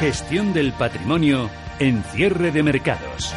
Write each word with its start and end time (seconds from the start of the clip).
Gestión 0.00 0.52
del 0.52 0.72
patrimonio 0.74 1.50
en 1.80 2.04
cierre 2.04 2.52
de 2.52 2.62
mercados. 2.62 3.34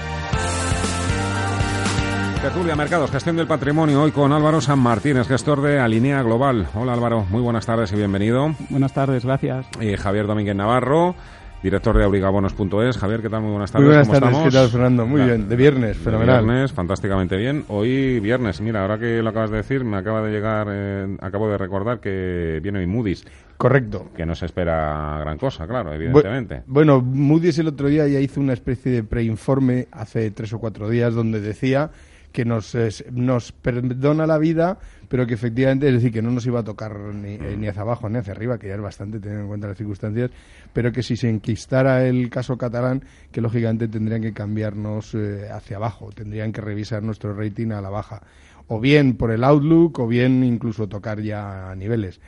Tertulia 2.40 2.76
Mercados, 2.76 3.10
gestión 3.10 3.36
del 3.36 3.48
patrimonio, 3.48 4.04
hoy 4.04 4.12
con 4.12 4.32
Álvaro 4.32 4.62
San 4.62 4.78
Martínez, 4.78 5.28
gestor 5.28 5.62
de 5.62 5.80
Alinea 5.80 6.22
Global. 6.22 6.68
Hola 6.76 6.94
Álvaro, 6.94 7.26
muy 7.32 7.42
buenas 7.42 7.66
tardes 7.66 7.92
y 7.94 7.96
bienvenido. 7.96 8.54
Buenas 8.70 8.94
tardes, 8.94 9.26
gracias. 9.26 9.66
Y 9.80 9.96
Javier 9.96 10.28
Domínguez 10.28 10.56
Navarro, 10.56 11.16
director 11.64 11.98
de 11.98 12.04
abrigabonos.es. 12.04 12.98
Javier, 12.98 13.22
¿qué 13.22 13.30
tal? 13.30 13.42
Muy 13.42 13.52
buenas 13.52 13.72
tardes. 13.72 13.86
Muy 13.86 13.90
buenas 13.96 14.08
¿Cómo 14.08 14.20
tardes, 14.20 14.36
estamos? 14.38 14.54
¿qué 14.54 14.58
tal, 14.60 14.70
Fernando? 14.70 15.06
Muy 15.06 15.22
bien, 15.22 15.48
de 15.48 15.56
viernes, 15.56 15.98
De 15.98 16.04
fenomenal. 16.04 16.44
Viernes, 16.44 16.72
fantásticamente 16.72 17.38
bien. 17.38 17.66
Hoy 17.68 18.20
viernes, 18.20 18.62
mira, 18.62 18.82
ahora 18.82 18.98
que 18.98 19.22
lo 19.22 19.30
acabas 19.30 19.52
de 19.52 19.58
decir, 19.58 19.84
me 19.84 19.98
acaba 19.98 20.22
de 20.22 20.32
llegar, 20.32 20.68
eh, 20.72 21.18
acabo 21.22 21.50
de 21.50 21.58
recordar 21.58 22.00
que 22.00 22.60
viene 22.64 22.80
hoy 22.80 22.88
Moody's, 22.88 23.26
Correcto. 23.58 24.10
que 24.16 24.26
no 24.26 24.34
se 24.34 24.46
espera 24.48 25.20
gran 25.20 25.38
cosa, 25.38 25.68
claro, 25.68 25.94
evidentemente. 25.94 26.64
Bueno, 26.66 27.02
Moody's 27.02 27.60
el 27.60 27.68
otro 27.68 27.88
día 27.90 28.08
ya 28.08 28.20
hizo 28.20 28.40
una 28.42 28.54
especie 28.54 28.92
de 28.92 29.04
preinforme 29.04 29.88
hace 29.92 30.32
tres 30.32 30.52
o 30.54 30.60
cuatro 30.60 30.90
días 30.90 31.14
donde 31.14 31.42
decía 31.42 31.92
que 32.32 32.46
nos, 32.46 32.74
es- 32.76 33.06
nos 33.12 33.52
perdona 33.52 34.26
la 34.26 34.38
vida, 34.38 34.80
pero 35.12 35.28
que 35.28 35.34
efectivamente, 35.34 35.90
es 35.90 35.96
decir, 35.96 36.14
que 36.14 36.22
no 36.22 36.32
nos 36.32 36.46
iba 36.46 36.62
a 36.62 36.64
tocar 36.64 36.98
ni, 36.98 37.34
eh, 37.34 37.58
ni 37.60 37.68
hacia 37.68 37.82
abajo 37.82 38.08
ni 38.08 38.18
hacia 38.18 38.32
arriba, 38.32 38.58
que 38.58 38.70
ya 38.70 38.76
es 38.76 38.82
bastante 38.82 39.20
teniendo 39.20 39.42
en 39.42 39.48
cuenta 39.50 39.68
las 39.68 39.78
circunstancias, 39.78 40.32
pero 40.72 40.94
que 40.94 41.04
si 41.04 41.18
se 41.18 41.28
enquistara 41.28 42.08
el 42.08 42.30
caso 42.30 42.58
catalán, 42.58 43.04
que 43.30 43.42
lógicamente 43.42 43.90
tendrían 43.90 44.22
que 44.22 44.32
cambiarnos 44.32 45.14
eh, 45.14 45.50
hacia 45.52 45.76
abajo, 45.76 46.12
tendrían 46.16 46.54
que 46.54 46.62
revisar 46.62 47.04
nuestro 47.04 47.34
rating 47.36 47.72
a 47.72 47.82
la 47.82 47.90
baja, 47.90 48.22
o 48.68 48.80
bien 48.80 49.18
por 49.18 49.32
el 49.32 49.44
outlook, 49.44 50.00
o 50.00 50.08
bien 50.08 50.46
incluso 50.46 50.88
tocar 50.88 51.20
ya 51.20 51.76
niveles. 51.76 52.22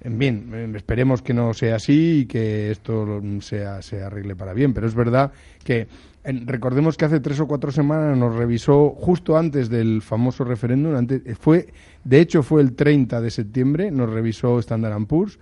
En 0.00 0.16
bien, 0.16 0.48
eh, 0.54 0.72
esperemos 0.76 1.22
que 1.22 1.34
no 1.34 1.52
sea 1.54 1.74
así 1.74 2.20
y 2.20 2.26
que 2.26 2.70
esto 2.70 3.20
sea, 3.40 3.82
se 3.82 4.00
arregle 4.00 4.36
para 4.36 4.52
bien. 4.52 4.72
Pero 4.72 4.86
es 4.86 4.94
verdad 4.94 5.32
que 5.64 5.88
recordemos 6.24 6.96
que 6.96 7.04
hace 7.04 7.20
tres 7.20 7.40
o 7.40 7.46
cuatro 7.48 7.72
semanas 7.72 8.16
nos 8.16 8.34
revisó 8.36 8.90
justo 8.90 9.36
antes 9.36 9.68
del 9.68 10.02
famoso 10.02 10.44
referéndum. 10.44 10.94
Antes, 10.94 11.22
eh, 11.26 11.34
fue, 11.34 11.68
de 12.04 12.20
hecho, 12.20 12.42
fue 12.42 12.62
el 12.62 12.74
30 12.74 13.20
de 13.20 13.30
septiembre, 13.30 13.90
nos 13.90 14.08
revisó 14.10 14.58
Standard 14.60 15.04
Poor's. 15.06 15.38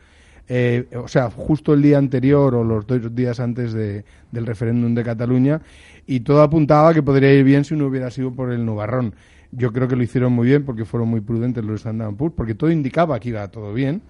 eh, 0.53 0.89
o 0.97 1.07
sea, 1.07 1.31
justo 1.31 1.75
el 1.75 1.83
día 1.83 1.97
anterior 1.97 2.57
o 2.57 2.65
los 2.65 2.85
dos 2.85 3.15
días 3.15 3.39
antes 3.39 3.73
de- 3.73 4.05
del 4.33 4.47
referéndum 4.47 4.93
de 4.97 5.05
Cataluña, 5.05 5.61
y 6.09 6.21
todo 6.21 6.43
apuntaba 6.43 6.93
que 6.93 7.05
podría 7.05 7.33
ir 7.33 7.45
bien 7.45 7.63
si 7.65 7.77
no 7.77 7.87
hubiera 7.87 8.11
sido 8.11 8.33
por 8.33 8.51
el 8.51 8.67
nubarrón. 8.67 9.15
Yo 9.53 9.73
creo 9.73 9.87
que 9.87 9.95
lo 9.95 10.03
hicieron 10.03 10.33
muy 10.33 10.49
bien 10.49 10.65
porque 10.65 10.85
fueron 10.85 11.09
muy 11.09 11.21
prudentes 11.21 11.63
los 11.65 11.77
Standard 11.83 12.15
Poor's, 12.17 12.35
porque 12.37 12.57
todo 12.57 12.69
indicaba 12.73 13.21
que 13.21 13.29
iba 13.29 13.47
todo 13.47 13.73
bien, 13.73 14.03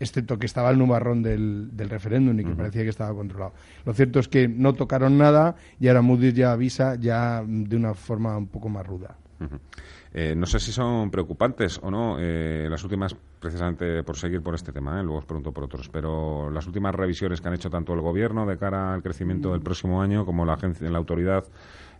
excepto 0.00 0.38
que 0.38 0.46
estaba 0.46 0.70
el 0.70 0.78
nubarrón 0.78 1.22
del, 1.22 1.70
del 1.72 1.90
referéndum 1.90 2.38
y 2.38 2.44
que 2.44 2.54
parecía 2.54 2.82
que 2.82 2.90
estaba 2.90 3.14
controlado. 3.14 3.52
Lo 3.84 3.92
cierto 3.94 4.18
es 4.20 4.28
que 4.28 4.48
no 4.48 4.74
tocaron 4.74 5.18
nada 5.18 5.56
y 5.80 5.88
ahora 5.88 6.02
Moody's 6.02 6.34
ya 6.34 6.52
avisa 6.52 6.96
ya 6.96 7.42
mm, 7.44 7.64
de 7.64 7.76
una 7.76 7.94
forma 7.94 8.36
un 8.36 8.46
poco 8.46 8.68
más 8.68 8.86
ruda. 8.86 9.16
Eh, 10.12 10.34
no 10.34 10.46
sé 10.46 10.58
si 10.58 10.72
son 10.72 11.10
preocupantes 11.10 11.78
o 11.82 11.90
no 11.90 12.16
eh, 12.18 12.66
las 12.68 12.82
últimas, 12.82 13.14
precisamente 13.38 14.02
por 14.02 14.16
seguir 14.16 14.42
por 14.42 14.54
este 14.54 14.72
tema, 14.72 14.98
¿eh? 14.98 15.02
luego 15.02 15.18
os 15.18 15.24
pregunto 15.26 15.52
por 15.52 15.64
otros, 15.64 15.88
pero 15.90 16.50
las 16.50 16.66
últimas 16.66 16.94
revisiones 16.94 17.40
que 17.40 17.48
han 17.48 17.54
hecho 17.54 17.70
tanto 17.70 17.92
el 17.94 18.00
gobierno 18.00 18.46
de 18.46 18.56
cara 18.56 18.94
al 18.94 19.02
crecimiento 19.02 19.52
del 19.52 19.60
próximo 19.60 20.02
año 20.02 20.24
como 20.24 20.44
la 20.44 20.54
agencia, 20.54 20.90
la 20.90 20.98
autoridad 20.98 21.44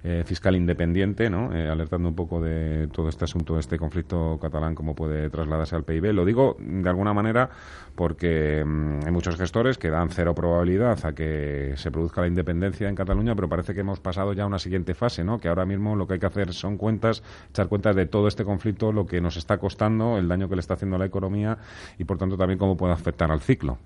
eh, 0.04 0.22
fiscal 0.24 0.54
independiente, 0.56 1.28
¿no? 1.28 1.54
Eh, 1.54 1.68
alertando 1.68 2.08
un 2.08 2.14
poco 2.14 2.40
de 2.40 2.88
todo 2.92 3.08
este 3.08 3.24
asunto, 3.24 3.54
de 3.54 3.60
este 3.60 3.78
conflicto 3.78 4.38
catalán, 4.40 4.74
cómo 4.74 4.94
puede 4.94 5.28
trasladarse 5.28 5.74
al 5.74 5.84
PIB. 5.84 6.12
Lo 6.12 6.24
digo 6.24 6.56
de 6.60 6.88
alguna 6.88 7.12
manera 7.12 7.50
porque 7.96 8.64
mm, 8.64 9.00
hay 9.06 9.10
muchos 9.12 9.36
gestores 9.36 9.76
que 9.76 9.90
dan 9.90 10.08
cero 10.10 10.34
probabilidad 10.34 11.04
a 11.04 11.12
que 11.14 11.72
se 11.76 11.90
produzca 11.90 12.20
la 12.20 12.28
independencia 12.28 12.88
en 12.88 12.94
Cataluña, 12.94 13.34
pero 13.34 13.48
parece 13.48 13.74
que 13.74 13.80
hemos 13.80 13.98
pasado 13.98 14.32
ya 14.34 14.44
a 14.44 14.46
una 14.46 14.60
siguiente 14.60 14.94
fase, 14.94 15.24
¿no? 15.24 15.38
Que 15.40 15.48
ahora 15.48 15.66
mismo 15.66 15.96
lo 15.96 16.06
que 16.06 16.14
hay 16.14 16.20
que 16.20 16.26
hacer 16.26 16.52
son 16.52 16.76
cuentas, 16.76 17.22
echar 17.50 17.66
cuentas 17.68 17.96
de 17.96 18.06
todo 18.06 18.28
este 18.28 18.44
conflicto, 18.44 18.92
lo 18.92 19.04
que 19.06 19.20
nos 19.20 19.36
está 19.36 19.58
costando, 19.58 20.16
el 20.16 20.28
daño 20.28 20.48
que 20.48 20.54
le 20.54 20.60
está 20.60 20.74
haciendo 20.74 20.94
a 20.96 21.00
la 21.00 21.06
economía 21.06 21.58
y, 21.98 22.04
por 22.04 22.18
tanto, 22.18 22.36
también 22.36 22.58
cómo 22.58 22.76
puede 22.76 22.92
afectar 22.92 23.32
al 23.32 23.40
ciclo. 23.40 23.78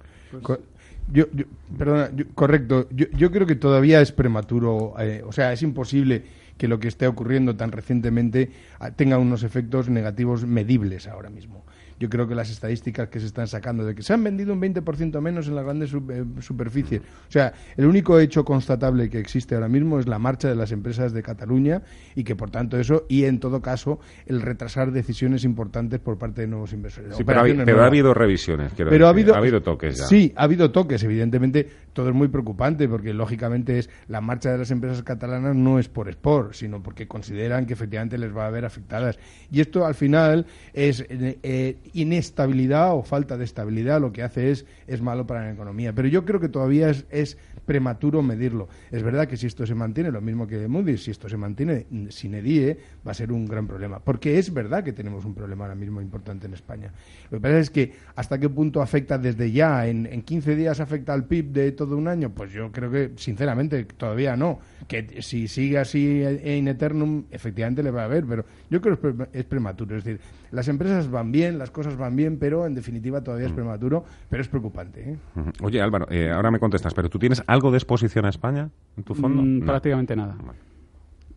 Co- 0.43 0.59
Yo, 1.07 1.27
yo- 1.33 1.47
perdona, 1.77 2.11
yo- 2.15 2.27
correcto. 2.35 2.89
Yo, 2.91 3.07
yo 3.13 3.31
creo 3.31 3.47
que 3.47 3.57
todavía 3.57 4.01
es 4.01 4.13
prematuro, 4.13 4.95
eh, 5.01 5.23
o 5.27 5.33
sea, 5.33 5.53
es 5.53 5.63
imposible 5.63 6.25
que 6.57 6.69
lo 6.69 6.79
que 6.79 6.89
esté 6.89 7.07
ocurriendo 7.07 7.57
tan 7.57 7.73
recientemente 7.73 8.53
ah, 8.79 8.93
tenga 8.93 9.19
unos 9.19 9.43
efectos 9.43 9.89
negativos 9.89 10.47
medibles 10.47 11.09
ahora 11.09 11.31
mismo. 11.31 11.67
Yo 12.03 12.09
creo 12.09 12.27
que 12.27 12.35
las 12.35 12.51
estadísticas 12.51 13.09
que 13.11 13.21
se 13.21 13.27
están 13.27 13.47
sacando 13.47 13.85
de 13.85 13.95
que 13.95 14.03
se 14.03 14.13
han 14.13 14.25
vendido 14.25 14.53
un 14.53 14.61
20% 14.61 15.21
menos 15.21 15.47
en 15.47 15.55
las 15.55 15.63
grandes 15.63 15.95
eh, 15.95 16.25
superficies. 16.41 17.01
O 17.01 17.31
sea, 17.31 17.53
el 17.77 17.87
único 17.87 18.19
hecho 18.19 18.45
constatable 18.45 19.09
que 19.09 19.21
existe 19.21 19.55
ahora 19.55 19.69
mismo 19.69 20.01
es 20.01 20.09
la 20.09 20.19
marcha 20.19 20.49
de 20.49 20.57
las 20.57 20.73
empresas 20.73 21.13
de 21.13 21.23
Cataluña 21.23 21.83
y 22.17 22.25
que, 22.25 22.35
por 22.35 22.51
tanto, 22.51 22.77
eso, 22.77 23.07
y 23.09 23.23
en 23.27 23.39
todo 23.39 23.63
caso, 23.63 24.01
el 24.27 24.43
retrasar 24.43 24.91
decisiones 24.91 25.45
importantes 25.45 26.01
por 26.01 26.19
parte 26.19 26.41
de 26.41 26.49
nuevos 26.49 26.73
inversores. 26.73 27.15
Sí, 27.15 27.23
pero, 27.23 27.43
ha, 27.43 27.65
pero 27.65 27.85
ha 27.85 27.87
habido 27.87 28.13
revisiones, 28.13 28.73
quiero 28.73 28.91
Pero 28.91 29.07
ha 29.07 29.13
decir. 29.13 29.33
habido, 29.33 29.63
toques 29.63 29.99
ya. 29.99 30.05
Sí, 30.07 30.33
ha 30.35 30.43
habido 30.43 30.73
toques. 30.73 31.05
Evidentemente, 31.05 31.69
todo 31.93 32.09
es 32.09 32.15
muy 32.17 32.27
preocupante 32.27 32.89
porque, 32.89 33.15
lógicamente, 33.15 33.79
es 33.79 33.91
la 34.09 34.21
marcha 34.21 34.51
de 34.51 34.59
las 34.59 34.73
empresas 34.73 35.05
catalanas 35.05 35.55
no 35.55 35.79
es 35.79 35.89
por 35.89 36.09
sport, 36.09 36.55
sino 36.55 36.83
porque 36.83 37.07
consideran 37.07 37.65
que 37.65 37.75
efectivamente 37.75 38.19
les 38.19 38.37
va 38.37 38.43
a 38.43 38.49
haber 38.49 38.65
afectadas. 38.65 39.21
Y 39.53 39.61
esto, 39.61 39.87
al 39.87 39.95
final, 39.95 40.47
es 40.73 41.07
eh, 41.09 41.39
eh, 41.45 41.77
inestabilidad 41.93 42.95
o 42.95 43.03
falta 43.03 43.37
de 43.37 43.45
estabilidad. 43.45 44.01
Lo 44.01 44.13
que 44.13 44.23
hace 44.23 44.51
es, 44.51 44.67
es 44.87 45.01
malo 45.01 45.27
para 45.27 45.45
la 45.45 45.53
economía. 45.53 45.93
Pero 45.93 46.09
yo 46.09 46.25
creo 46.25 46.41
que 46.41 46.49
todavía 46.49 46.91
es, 46.91 47.07
es 47.11 47.39
prematuro 47.67 48.23
medirlo. 48.23 48.69
Es 48.91 49.03
verdad 49.03 49.29
que 49.29 49.37
si 49.37 49.47
esto 49.47 49.67
se 49.67 49.75
mantiene, 49.75 50.11
lo 50.11 50.21
mismo 50.21 50.47
que 50.47 50.67
Moody's, 50.69 51.05
si 51.05 51.11
esto 51.11 51.29
se 51.29 51.37
mantiene 51.37 51.87
sin 52.11 52.35
EDIE, 52.35 52.79
va 53.07 53.13
a 53.13 53.15
ser 53.15 53.33
un 53.33 53.47
gran 53.47 53.67
problema. 53.67 54.01
Porque 54.01 54.39
es 54.39 54.53
verdad 54.53 54.85
que 54.85 54.93
tenemos 54.93 55.25
un 55.25 55.35
problema 55.35 55.65
ahora 55.65 55.75
mismo 55.75 56.01
importante 56.01 56.47
en 56.47 56.55
España. 56.55 56.93
Lo 57.31 57.39
que 57.39 57.43
pasa 57.43 57.59
es 57.59 57.71
que 57.71 57.93
hasta 58.17 58.39
qué 58.39 58.49
punto 58.49 58.83
afecta 58.83 59.19
desde 59.19 59.51
ya, 59.51 59.87
en, 59.87 60.07
en 60.07 60.23
15 60.23 60.57
días 60.57 60.81
afecta 60.81 61.13
al 61.13 61.25
PIB 61.25 61.53
de 61.53 61.73
todo 61.73 61.97
un 61.97 62.09
año, 62.09 62.31
pues 62.31 62.53
yo 62.53 62.73
creo 62.73 62.91
que, 62.91 63.13
sinceramente, 63.17 63.85
todavía 63.85 64.37
no. 64.37 64.61
Que 64.89 65.23
si 65.23 65.49
sigue 65.49 65.79
así 65.79 66.23
en 66.25 66.69
eternum, 66.69 67.25
efectivamente 67.31 67.83
le 67.83 67.91
va 67.91 68.03
a 68.03 68.05
haber, 68.05 68.25
pero 68.25 68.45
yo 68.71 68.81
creo 68.81 69.01
que 69.01 69.29
es 69.33 69.45
prematuro. 69.45 69.97
Es 69.97 70.05
decir, 70.05 70.21
las 70.51 70.69
empresas 70.69 71.11
van 71.11 71.33
bien, 71.33 71.59
las 71.59 71.71
cosas 71.71 71.82
van 71.97 72.17
bien, 72.17 72.39
pero 72.39 72.67
en 72.67 72.75
definitiva 72.75 73.21
todavía 73.23 73.47
es 73.47 73.53
prematuro, 73.53 74.05
pero 74.29 74.43
es 74.43 74.49
preocupante. 74.49 75.11
¿eh? 75.13 75.19
Ujú. 75.37 75.51
Oye, 75.67 75.81
Álvaro, 75.81 76.07
eh, 76.11 76.31
ahora 76.31 76.51
me 76.51 76.59
contestas, 76.59 76.95
pero 76.95 77.09
¿tú 77.11 77.19
tienes 77.19 77.43
algo 77.47 77.71
de 77.71 77.79
exposición 77.79 78.25
a 78.25 78.29
España 78.31 78.71
en 78.97 79.05
tu 79.05 79.15
fondo? 79.15 79.43
Mm, 79.43 79.59
No. 79.61 79.67
Prácticamente 79.67 80.17
nada. 80.17 80.37
Vale. 80.43 80.59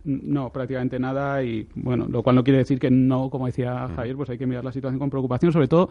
No, 0.07 0.51
prácticamente 0.51 0.99
nada 0.99 1.41
y 1.43 1.67
bueno, 1.73 2.05
lo 2.07 2.21
cual 2.21 2.35
no 2.35 2.43
quiere 2.43 2.59
decir 2.59 2.77
que 2.79 2.91
no, 2.91 3.31
como 3.31 3.47
decía 3.47 3.87
Javier, 3.95 4.15
pues 4.15 4.29
hay 4.29 4.37
que 4.37 4.45
mirar 4.45 4.63
la 4.63 4.71
situación 4.71 4.99
con 4.99 5.09
preocupación, 5.09 5.51
sobre 5.51 5.67
todo, 5.67 5.89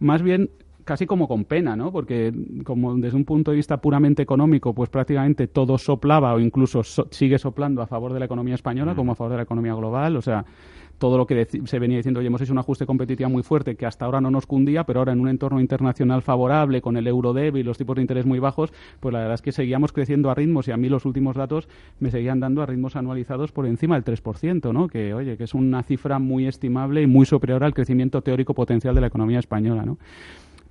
más 0.00 0.20
bien 0.20 0.50
casi 0.84 1.06
como 1.06 1.28
con 1.28 1.44
pena, 1.44 1.76
¿no? 1.76 1.92
Porque 1.92 2.32
como 2.64 2.94
desde 2.96 3.16
un 3.16 3.24
punto 3.24 3.50
de 3.50 3.56
vista 3.56 3.80
puramente 3.80 4.22
económico, 4.22 4.74
pues 4.74 4.88
prácticamente 4.90 5.46
todo 5.46 5.78
soplaba 5.78 6.34
o 6.34 6.40
incluso 6.40 6.82
so- 6.82 7.06
sigue 7.10 7.38
soplando 7.38 7.82
a 7.82 7.86
favor 7.86 8.12
de 8.12 8.18
la 8.18 8.24
economía 8.26 8.54
española 8.54 8.94
como 8.94 9.12
a 9.12 9.14
favor 9.14 9.30
de 9.32 9.36
la 9.38 9.42
economía 9.44 9.74
global, 9.74 10.16
o 10.16 10.22
sea, 10.22 10.44
todo 10.98 11.18
lo 11.18 11.26
que 11.26 11.48
se 11.64 11.78
venía 11.80 11.96
diciendo, 11.96 12.20
oye, 12.20 12.28
hemos 12.28 12.40
hecho 12.42 12.52
un 12.52 12.58
ajuste 12.60 12.86
competitivo 12.86 13.28
muy 13.28 13.42
fuerte 13.42 13.74
que 13.74 13.86
hasta 13.86 14.04
ahora 14.04 14.20
no 14.20 14.30
nos 14.30 14.46
cundía, 14.46 14.84
pero 14.84 15.00
ahora 15.00 15.12
en 15.12 15.18
un 15.18 15.26
entorno 15.28 15.60
internacional 15.60 16.22
favorable, 16.22 16.80
con 16.80 16.96
el 16.96 17.08
euro 17.08 17.32
débil, 17.32 17.66
los 17.66 17.76
tipos 17.76 17.96
de 17.96 18.02
interés 18.02 18.24
muy 18.24 18.38
bajos, 18.38 18.72
pues 19.00 19.12
la 19.12 19.18
verdad 19.18 19.34
es 19.34 19.42
que 19.42 19.50
seguíamos 19.50 19.92
creciendo 19.92 20.30
a 20.30 20.34
ritmos 20.36 20.68
y 20.68 20.70
a 20.70 20.76
mí 20.76 20.88
los 20.88 21.04
últimos 21.04 21.34
datos 21.34 21.68
me 21.98 22.12
seguían 22.12 22.38
dando 22.38 22.62
a 22.62 22.66
ritmos 22.66 22.94
anualizados 22.94 23.50
por 23.50 23.66
encima 23.66 23.96
del 24.00 24.04
3%, 24.04 24.72
¿no? 24.72 24.86
Que, 24.86 25.12
oye, 25.12 25.36
que 25.36 25.42
es 25.42 25.54
una 25.54 25.82
cifra 25.82 26.20
muy 26.20 26.46
estimable 26.46 27.02
y 27.02 27.08
muy 27.08 27.26
superior 27.26 27.64
al 27.64 27.74
crecimiento 27.74 28.22
teórico 28.22 28.54
potencial 28.54 28.94
de 28.94 29.00
la 29.00 29.08
economía 29.08 29.40
española, 29.40 29.84
¿no? 29.84 29.98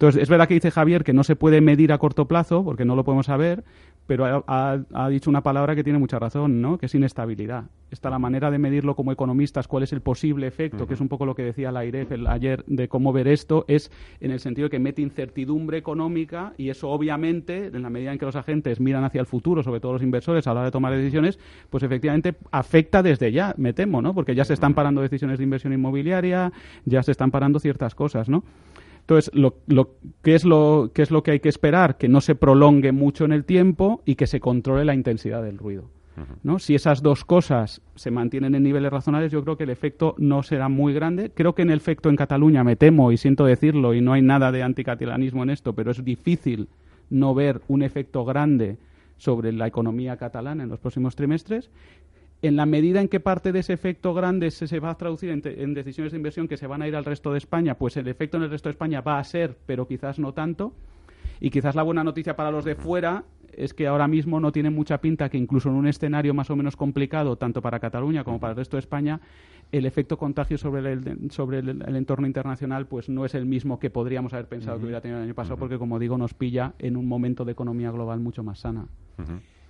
Entonces, 0.02 0.24
es 0.24 0.30
verdad 0.30 0.48
que 0.48 0.56
dice 0.56 0.72
Javier 0.72 1.04
que 1.04 1.14
no 1.14 1.24
se 1.24 1.36
puede 1.36 1.62
medir 1.62 1.94
a 1.94 2.00
corto 2.00 2.28
plazo, 2.28 2.64
porque 2.64 2.86
no 2.86 2.96
lo 2.96 3.04
podemos 3.04 3.28
saber, 3.28 3.64
pero 4.08 4.26
ha, 4.26 4.44
ha- 4.48 4.80
ha 4.96 5.10
dicho 5.10 5.30
una 5.30 5.44
palabra 5.44 5.76
que 5.76 5.84
tiene 5.84 6.00
mucha 6.00 6.18
razón, 6.18 6.60
¿no? 6.60 6.80
Que 6.80 6.88
es 6.88 6.96
inestabilidad. 6.96 7.66
Está 7.92 8.10
la 8.10 8.18
manera 8.18 8.50
de 8.50 8.58
medirlo 8.58 8.96
como 8.96 9.12
economistas, 9.12 9.68
cuál 9.68 9.84
es 9.84 9.94
el 9.94 10.02
posible 10.02 10.48
efecto, 10.48 10.88
que 10.88 10.96
es 10.96 11.02
un 11.02 11.08
poco 11.08 11.28
lo 11.28 11.36
que 11.36 11.44
decía 11.44 11.72
la 11.72 11.86
IREF 11.86 12.14
el- 12.14 12.26
ayer 12.26 12.64
de 12.66 12.88
cómo 12.88 13.14
ver 13.14 13.28
esto, 13.28 13.64
es 13.68 13.92
en 14.22 14.32
el 14.32 14.40
sentido 14.40 14.66
de 14.66 14.70
que 14.72 14.80
mete 14.80 15.04
incertidumbre 15.04 15.78
económica 15.78 16.54
y 16.58 16.70
eso 16.70 16.90
obviamente, 16.90 17.68
en 17.68 17.84
la 17.84 17.92
medida 17.92 18.12
en 18.12 18.18
que 18.18 18.26
los 18.26 18.36
agentes 18.36 18.80
miran 18.80 19.04
hacia 19.04 19.22
el 19.22 19.28
futuro, 19.28 19.62
sobre 19.62 19.82
todo 19.82 19.94
los 19.94 20.02
inversores 20.02 20.48
a 20.48 20.54
la 20.56 20.62
hora 20.62 20.66
de 20.70 20.72
tomar 20.72 20.96
decisiones, 20.96 21.38
pues 21.70 21.84
efectivamente 21.84 22.34
afecta 22.50 23.04
desde 23.04 23.32
ya, 23.32 23.54
me 23.56 23.72
temo, 23.74 24.02
¿no? 24.02 24.16
Porque 24.16 24.34
ya 24.34 24.46
se 24.46 24.56
están 24.56 24.74
parando 24.74 25.04
decisiones 25.04 25.38
de 25.38 25.44
inversión 25.44 25.74
inmobiliaria, 25.74 26.52
ya 26.86 27.04
se 27.04 27.12
están 27.12 27.30
parando 27.30 27.60
ciertas 27.60 27.94
cosas, 27.94 28.30
¿no? 28.30 28.44
Entonces, 29.12 29.34
lo, 29.34 29.56
lo, 29.68 29.96
¿qué, 30.22 30.36
es 30.36 30.46
lo, 30.46 30.92
¿qué 30.94 31.02
es 31.02 31.12
lo 31.12 31.22
que 31.22 31.32
hay 31.32 31.40
que 31.42 31.50
esperar? 31.50 31.98
Que 31.98 32.08
no 32.08 32.22
se 32.22 32.34
prolongue 32.34 32.94
mucho 32.94 33.26
en 33.26 33.34
el 33.34 33.44
tiempo 33.44 34.02
y 34.06 34.16
que 34.16 34.26
se 34.26 34.40
controle 34.40 34.86
la 34.86 34.94
intensidad 34.94 35.44
del 35.44 35.58
ruido. 35.58 35.90
¿no? 36.44 36.60
Si 36.60 36.76
esas 36.76 37.02
dos 37.02 37.26
cosas 37.26 37.82
se 37.96 38.10
mantienen 38.10 38.56
en 38.56 38.64
niveles 38.64 38.90
razonables, 38.90 39.32
yo 39.32 39.44
creo 39.44 39.58
que 39.58 39.66
el 39.66 39.70
efecto 39.70 40.16
no 40.18 40.44
será 40.44 40.70
muy 40.70 40.94
grande. 40.94 41.30
Creo 41.34 41.56
que 41.56 41.62
en 41.62 41.72
el 41.72 41.78
efecto 41.78 42.10
en 42.10 42.16
Cataluña, 42.16 42.64
me 42.64 42.78
temo, 42.78 43.12
y 43.12 43.18
siento 43.18 43.44
decirlo, 43.44 43.94
y 43.94 44.00
no 44.00 44.14
hay 44.14 44.22
nada 44.22 44.52
de 44.54 44.64
anticatalanismo 44.64 45.44
en 45.44 45.50
esto, 45.50 45.74
pero 45.74 45.92
es 45.92 46.06
difícil 46.06 46.70
no 47.10 47.34
ver 47.34 47.60
un 47.68 47.82
efecto 47.82 48.24
grande 48.24 48.78
sobre 49.18 49.52
la 49.52 49.68
economía 49.68 50.16
catalana 50.16 50.64
en 50.64 50.70
los 50.70 50.80
próximos 50.80 51.18
trimestres 51.18 51.70
en 52.42 52.56
la 52.56 52.66
medida 52.66 53.02
en 53.02 53.08
que 53.08 53.20
parte 53.20 53.52
de 53.52 53.60
ese 53.60 53.74
efecto 53.74 54.14
grande 54.14 54.50
se, 54.52 54.68
se 54.68 54.80
va 54.80 54.90
a 54.92 54.98
traducir 54.98 55.30
en, 55.30 55.42
te- 55.42 55.62
en 55.64 55.74
decisiones 55.74 56.12
de 56.12 56.18
inversión 56.18 56.48
que 56.48 56.58
se 56.58 56.68
van 56.68 56.82
a 56.82 56.88
ir 56.88 56.96
al 56.96 57.06
resto 57.06 57.32
de 57.32 57.38
España, 57.38 57.76
pues 57.78 57.98
el 57.98 58.08
efecto 58.08 58.38
en 58.38 58.44
el 58.44 58.50
resto 58.50 58.70
de 58.70 58.72
España 58.72 59.02
va 59.02 59.20
a 59.20 59.24
ser, 59.24 59.58
pero 59.66 59.88
quizás 59.88 60.18
no 60.20 60.34
tanto. 60.34 60.74
Y 61.40 61.50
quizás 61.50 61.76
la 61.76 61.84
buena 61.84 62.04
noticia 62.04 62.36
para 62.36 62.52
los 62.52 62.66
de 62.66 62.76
fuera 62.76 63.24
es 63.54 63.74
que 63.74 63.86
ahora 63.88 64.08
mismo 64.08 64.40
no 64.40 64.52
tiene 64.52 64.70
mucha 64.70 65.00
pinta 65.00 65.28
que 65.30 65.38
incluso 65.38 65.70
en 65.70 65.76
un 65.76 65.88
escenario 65.88 66.34
más 66.34 66.50
o 66.50 66.56
menos 66.56 66.76
complicado, 66.78 67.36
tanto 67.36 67.62
para 67.62 67.80
Cataluña 67.80 68.24
como 68.24 68.40
para 68.40 68.52
el 68.52 68.58
resto 68.58 68.78
de 68.78 68.82
España, 68.82 69.20
el 69.72 69.86
efecto 69.86 70.18
contagio 70.18 70.58
sobre 70.58 70.94
el, 70.94 71.32
sobre 71.32 71.60
el, 71.60 71.70
el 71.86 71.96
entorno 71.96 72.28
internacional 72.28 72.86
pues 72.88 73.10
no 73.10 73.26
es 73.26 73.36
el 73.36 73.46
mismo 73.46 73.80
que 73.80 73.90
podríamos 73.90 74.34
haber 74.34 74.48
pensado 74.48 74.78
que 74.78 74.86
hubiera 74.86 75.02
tenido 75.02 75.18
el 75.20 75.26
año 75.26 75.34
pasado, 75.36 75.58
porque 75.58 75.78
como 75.78 75.98
digo, 76.00 76.18
nos 76.18 76.34
pilla 76.34 76.74
en 76.80 76.96
un 76.96 77.08
momento 77.08 77.44
de 77.44 77.52
economía 77.54 77.92
global 77.92 78.20
mucho 78.20 78.44
más 78.44 78.60
sana. 78.60 78.86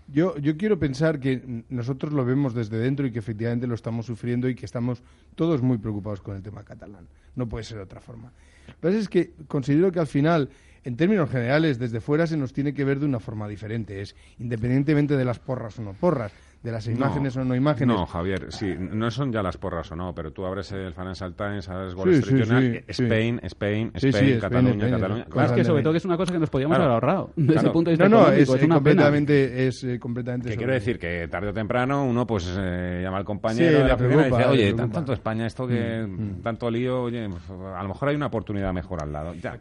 Yo, 0.07 0.37
yo 0.37 0.57
quiero 0.57 0.77
pensar 0.77 1.19
que 1.19 1.63
nosotros 1.69 2.11
lo 2.13 2.25
vemos 2.25 2.53
desde 2.53 2.77
dentro 2.77 3.05
y 3.05 3.11
que 3.11 3.19
efectivamente 3.19 3.67
lo 3.67 3.75
estamos 3.75 4.05
sufriendo 4.05 4.49
y 4.49 4.55
que 4.55 4.65
estamos 4.65 5.01
todos 5.35 5.61
muy 5.61 5.77
preocupados 5.77 6.21
con 6.21 6.35
el 6.35 6.41
tema 6.41 6.63
catalán. 6.63 7.07
No 7.35 7.47
puede 7.47 7.63
ser 7.63 7.77
de 7.77 7.83
otra 7.83 8.01
forma. 8.01 8.31
Lo 8.67 8.73
que 8.73 8.79
pasa 8.81 8.97
es 8.97 9.09
que 9.09 9.33
considero 9.47 9.91
que 9.91 9.99
al 9.99 10.07
final, 10.07 10.49
en 10.83 10.97
términos 10.97 11.29
generales, 11.29 11.77
desde 11.79 12.01
fuera 12.01 12.25
se 12.27 12.37
nos 12.37 12.53
tiene 12.53 12.73
que 12.73 12.83
ver 12.83 12.99
de 12.99 13.05
una 13.05 13.19
forma 13.19 13.47
diferente. 13.47 14.01
Es 14.01 14.15
independientemente 14.39 15.15
de 15.17 15.25
las 15.25 15.39
porras 15.39 15.77
o 15.79 15.81
no 15.83 15.93
porras, 15.93 16.31
de 16.63 16.71
las 16.71 16.87
imágenes 16.87 17.35
o 17.37 17.43
no 17.43 17.55
imágenes. 17.55 17.95
No, 17.95 18.05
Javier, 18.05 18.51
sí, 18.51 18.75
no 18.77 19.09
son 19.09 19.31
ya 19.31 19.41
las 19.41 19.57
porras 19.57 19.91
o 19.91 19.95
no, 19.95 20.13
pero 20.13 20.31
tú 20.31 20.45
abres 20.45 20.71
el 20.71 20.93
Financial 20.93 21.33
Times, 21.33 21.67
abres 21.69 21.95
Wall 21.95 22.13
Sí, 22.13 22.19
Street 22.19 22.37
sí, 22.43 22.49
Journal, 22.49 22.63
sí, 22.87 22.93
sí. 22.93 23.03
Spain, 23.03 23.39
Spain, 23.43 23.91
Sí, 23.95 23.99
sí, 23.99 24.07
Spain, 24.09 24.25
Spain, 24.25 24.39
Cataluña, 24.41 24.73
Spain, 24.85 24.91
Cataluña. 24.93 25.25
Claro, 25.25 25.47
es 25.49 25.53
que 25.53 25.63
sobre 25.63 25.81
todo 25.83 25.93
que 25.93 25.97
es 25.97 26.05
una 26.05 26.17
cosa 26.17 26.33
que 26.33 26.39
nos 26.39 26.49
podíamos 26.49 26.77
Claro. 26.77 26.83
haber 26.91 26.93
ahorrado 27.03 27.33
desde 27.35 27.53
Claro. 27.53 27.67
el 27.67 27.73
punto 27.73 27.91
de 27.91 27.97
No, 27.97 28.03
vista 28.03 28.09
no, 28.09 28.21
económico. 28.21 28.41
es, 28.41 28.49
Es, 28.49 28.49
una 28.49 28.59
pena. 28.61 28.75
completamente, 28.75 29.67
es 29.67 29.83
eh, 29.83 29.99
completamente 29.99 30.49
Que 30.49 30.57
quiero 30.57 30.73
decir 30.73 30.99
que 30.99 31.27
tarde 31.27 31.49
o 31.49 31.53
temprano 31.53 32.05
uno 32.05 32.27
pues 32.27 32.47
eh, 32.57 33.01
llama 33.03 33.17
al 33.17 33.25
compañero 33.25 33.71
le 33.71 33.77
de 33.83 33.87
la 33.87 33.95
oficina 33.95 34.21
y 34.27 34.29
dice, 34.31 34.45
oye, 34.45 34.73
tanto 34.73 35.13
España, 35.13 35.45
esto 35.47 35.67
que 35.67 36.05
Mm, 36.07 36.41
tanto 36.41 36.69
lío, 36.69 37.03
oye, 37.03 37.25
a 37.25 37.81
lo 37.83 37.87
mejor 37.87 38.09
hay 38.09 38.15
una 38.15 38.27
oportunidad 38.27 38.71
mejor 38.73 39.01
al 39.03 39.11
lado. 39.11 39.33
Ya. 39.35 39.59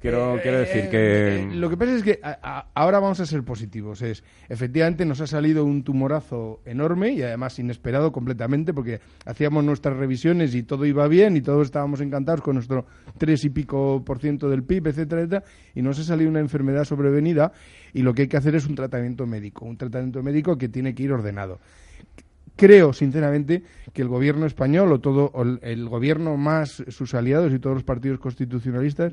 Quiero, 0.00 0.36
Eh, 0.36 0.40
quiero 0.42 0.58
decir 0.58 0.84
eh, 0.84 0.88
que... 0.90 1.36
eh, 1.42 1.48
lo 1.56 1.68
que 1.68 1.76
pasa 1.76 1.96
es 1.96 2.02
que 2.04 2.20
a- 2.22 2.38
a- 2.42 2.66
ahora 2.74 3.00
vamos 3.00 3.18
a 3.20 3.26
ser 3.26 3.42
positivos. 3.42 4.00
Es, 4.02 4.22
efectivamente 4.48 5.04
nos 5.04 5.20
ha 5.20 5.26
salido 5.26 5.64
un 5.64 5.82
tumorazo 5.82 6.60
enorme 6.64 7.12
y 7.12 7.22
además 7.22 7.58
inesperado 7.58 8.12
completamente 8.12 8.72
porque 8.72 9.00
hacíamos 9.26 9.64
nuestras 9.64 9.96
revisiones 9.96 10.54
y 10.54 10.62
todo 10.62 10.86
iba 10.86 11.08
bien 11.08 11.36
y 11.36 11.40
todos 11.40 11.66
estábamos 11.66 12.00
encantados 12.00 12.42
con 12.42 12.54
nuestro 12.54 12.86
tres 13.18 13.44
y 13.44 13.50
pico 13.50 14.04
por 14.04 14.20
ciento 14.20 14.48
del 14.48 14.62
PIB, 14.62 14.86
etcétera, 14.88 15.22
etcétera, 15.22 15.44
y 15.74 15.82
nos 15.82 15.98
ha 15.98 16.04
salido 16.04 16.30
una 16.30 16.40
enfermedad 16.40 16.84
sobrevenida 16.84 17.50
y 17.92 18.02
lo 18.02 18.14
que 18.14 18.22
hay 18.22 18.28
que 18.28 18.36
hacer 18.36 18.54
es 18.54 18.66
un 18.66 18.76
tratamiento 18.76 19.26
médico, 19.26 19.64
un 19.64 19.76
tratamiento 19.76 20.22
médico 20.22 20.56
que 20.56 20.68
tiene 20.68 20.94
que 20.94 21.02
ir 21.02 21.12
ordenado 21.12 21.58
creo 22.56 22.92
sinceramente 22.92 23.62
que 23.92 24.02
el 24.02 24.08
gobierno 24.08 24.44
español 24.44 24.90
o 24.92 24.98
todo 25.00 25.30
o 25.32 25.44
el 25.62 25.88
gobierno 25.88 26.36
más 26.36 26.82
sus 26.88 27.14
aliados 27.14 27.52
y 27.52 27.60
todos 27.60 27.74
los 27.76 27.84
partidos 27.84 28.18
constitucionalistas 28.18 29.12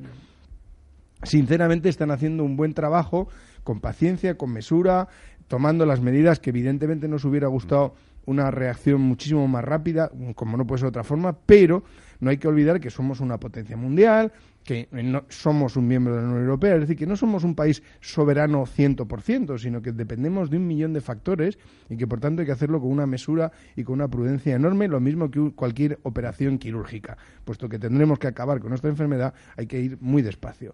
sinceramente 1.24 1.90
están 1.90 2.12
haciendo 2.12 2.44
un 2.44 2.58
buen 2.58 2.74
trabajo 2.74 3.28
con 3.64 3.80
paciencia, 3.80 4.38
con 4.38 4.52
mesura, 4.52 5.08
tomando 5.48 5.86
las 5.86 6.02
medidas 6.02 6.40
que 6.40 6.50
evidentemente 6.50 7.08
nos 7.08 7.26
hubiera 7.26 7.48
gustado 7.48 7.96
una 8.26 8.52
reacción 8.52 9.02
muchísimo 9.02 9.48
más 9.48 9.64
rápida, 9.64 10.12
como 10.36 10.58
no 10.58 10.66
puede 10.66 10.80
ser 10.80 10.86
de 10.86 10.90
otra 10.90 11.04
forma, 11.04 11.38
pero 11.46 11.84
no 12.20 12.30
hay 12.30 12.38
que 12.38 12.48
olvidar 12.48 12.80
que 12.80 12.90
somos 12.90 13.20
una 13.20 13.40
potencia 13.40 13.78
mundial, 13.78 14.32
que 14.66 14.90
no, 14.92 15.26
somos 15.30 15.78
un 15.78 15.88
miembro 15.88 16.16
de 16.16 16.22
la 16.24 16.28
Unión 16.28 16.42
Europea, 16.42 16.74
es 16.74 16.82
decir, 16.82 16.98
que 16.98 17.06
no 17.06 17.16
somos 17.16 17.44
un 17.44 17.56
país 17.56 17.84
soberano 18.02 18.66
100%, 18.66 19.60
sino 19.60 19.82
que 19.82 19.92
dependemos 19.92 20.50
de 20.50 20.58
un 20.58 20.68
millón 20.68 20.92
de 20.92 21.02
factores 21.02 21.58
y 21.90 21.96
que 21.96 22.08
por 22.08 22.20
tanto 22.20 22.42
hay 22.42 22.48
que 22.48 22.52
hacerlo 22.52 22.82
con 22.82 22.90
una 22.90 23.06
mesura 23.06 23.52
y 23.76 23.84
con 23.84 23.94
una 23.94 24.08
prudencia 24.08 24.56
enorme, 24.56 24.88
lo 24.88 25.00
mismo 25.00 25.30
que 25.30 25.52
cualquier 25.56 26.00
operación 26.04 26.58
quirúrgica, 26.58 27.18
puesto 27.46 27.70
que 27.70 27.78
tendremos 27.80 28.18
que 28.18 28.28
acabar 28.28 28.60
con 28.60 28.70
nuestra 28.70 28.90
enfermedad, 28.90 29.34
hay 29.56 29.68
que 29.68 29.80
ir 29.80 29.98
muy 30.02 30.24
despacio. 30.24 30.74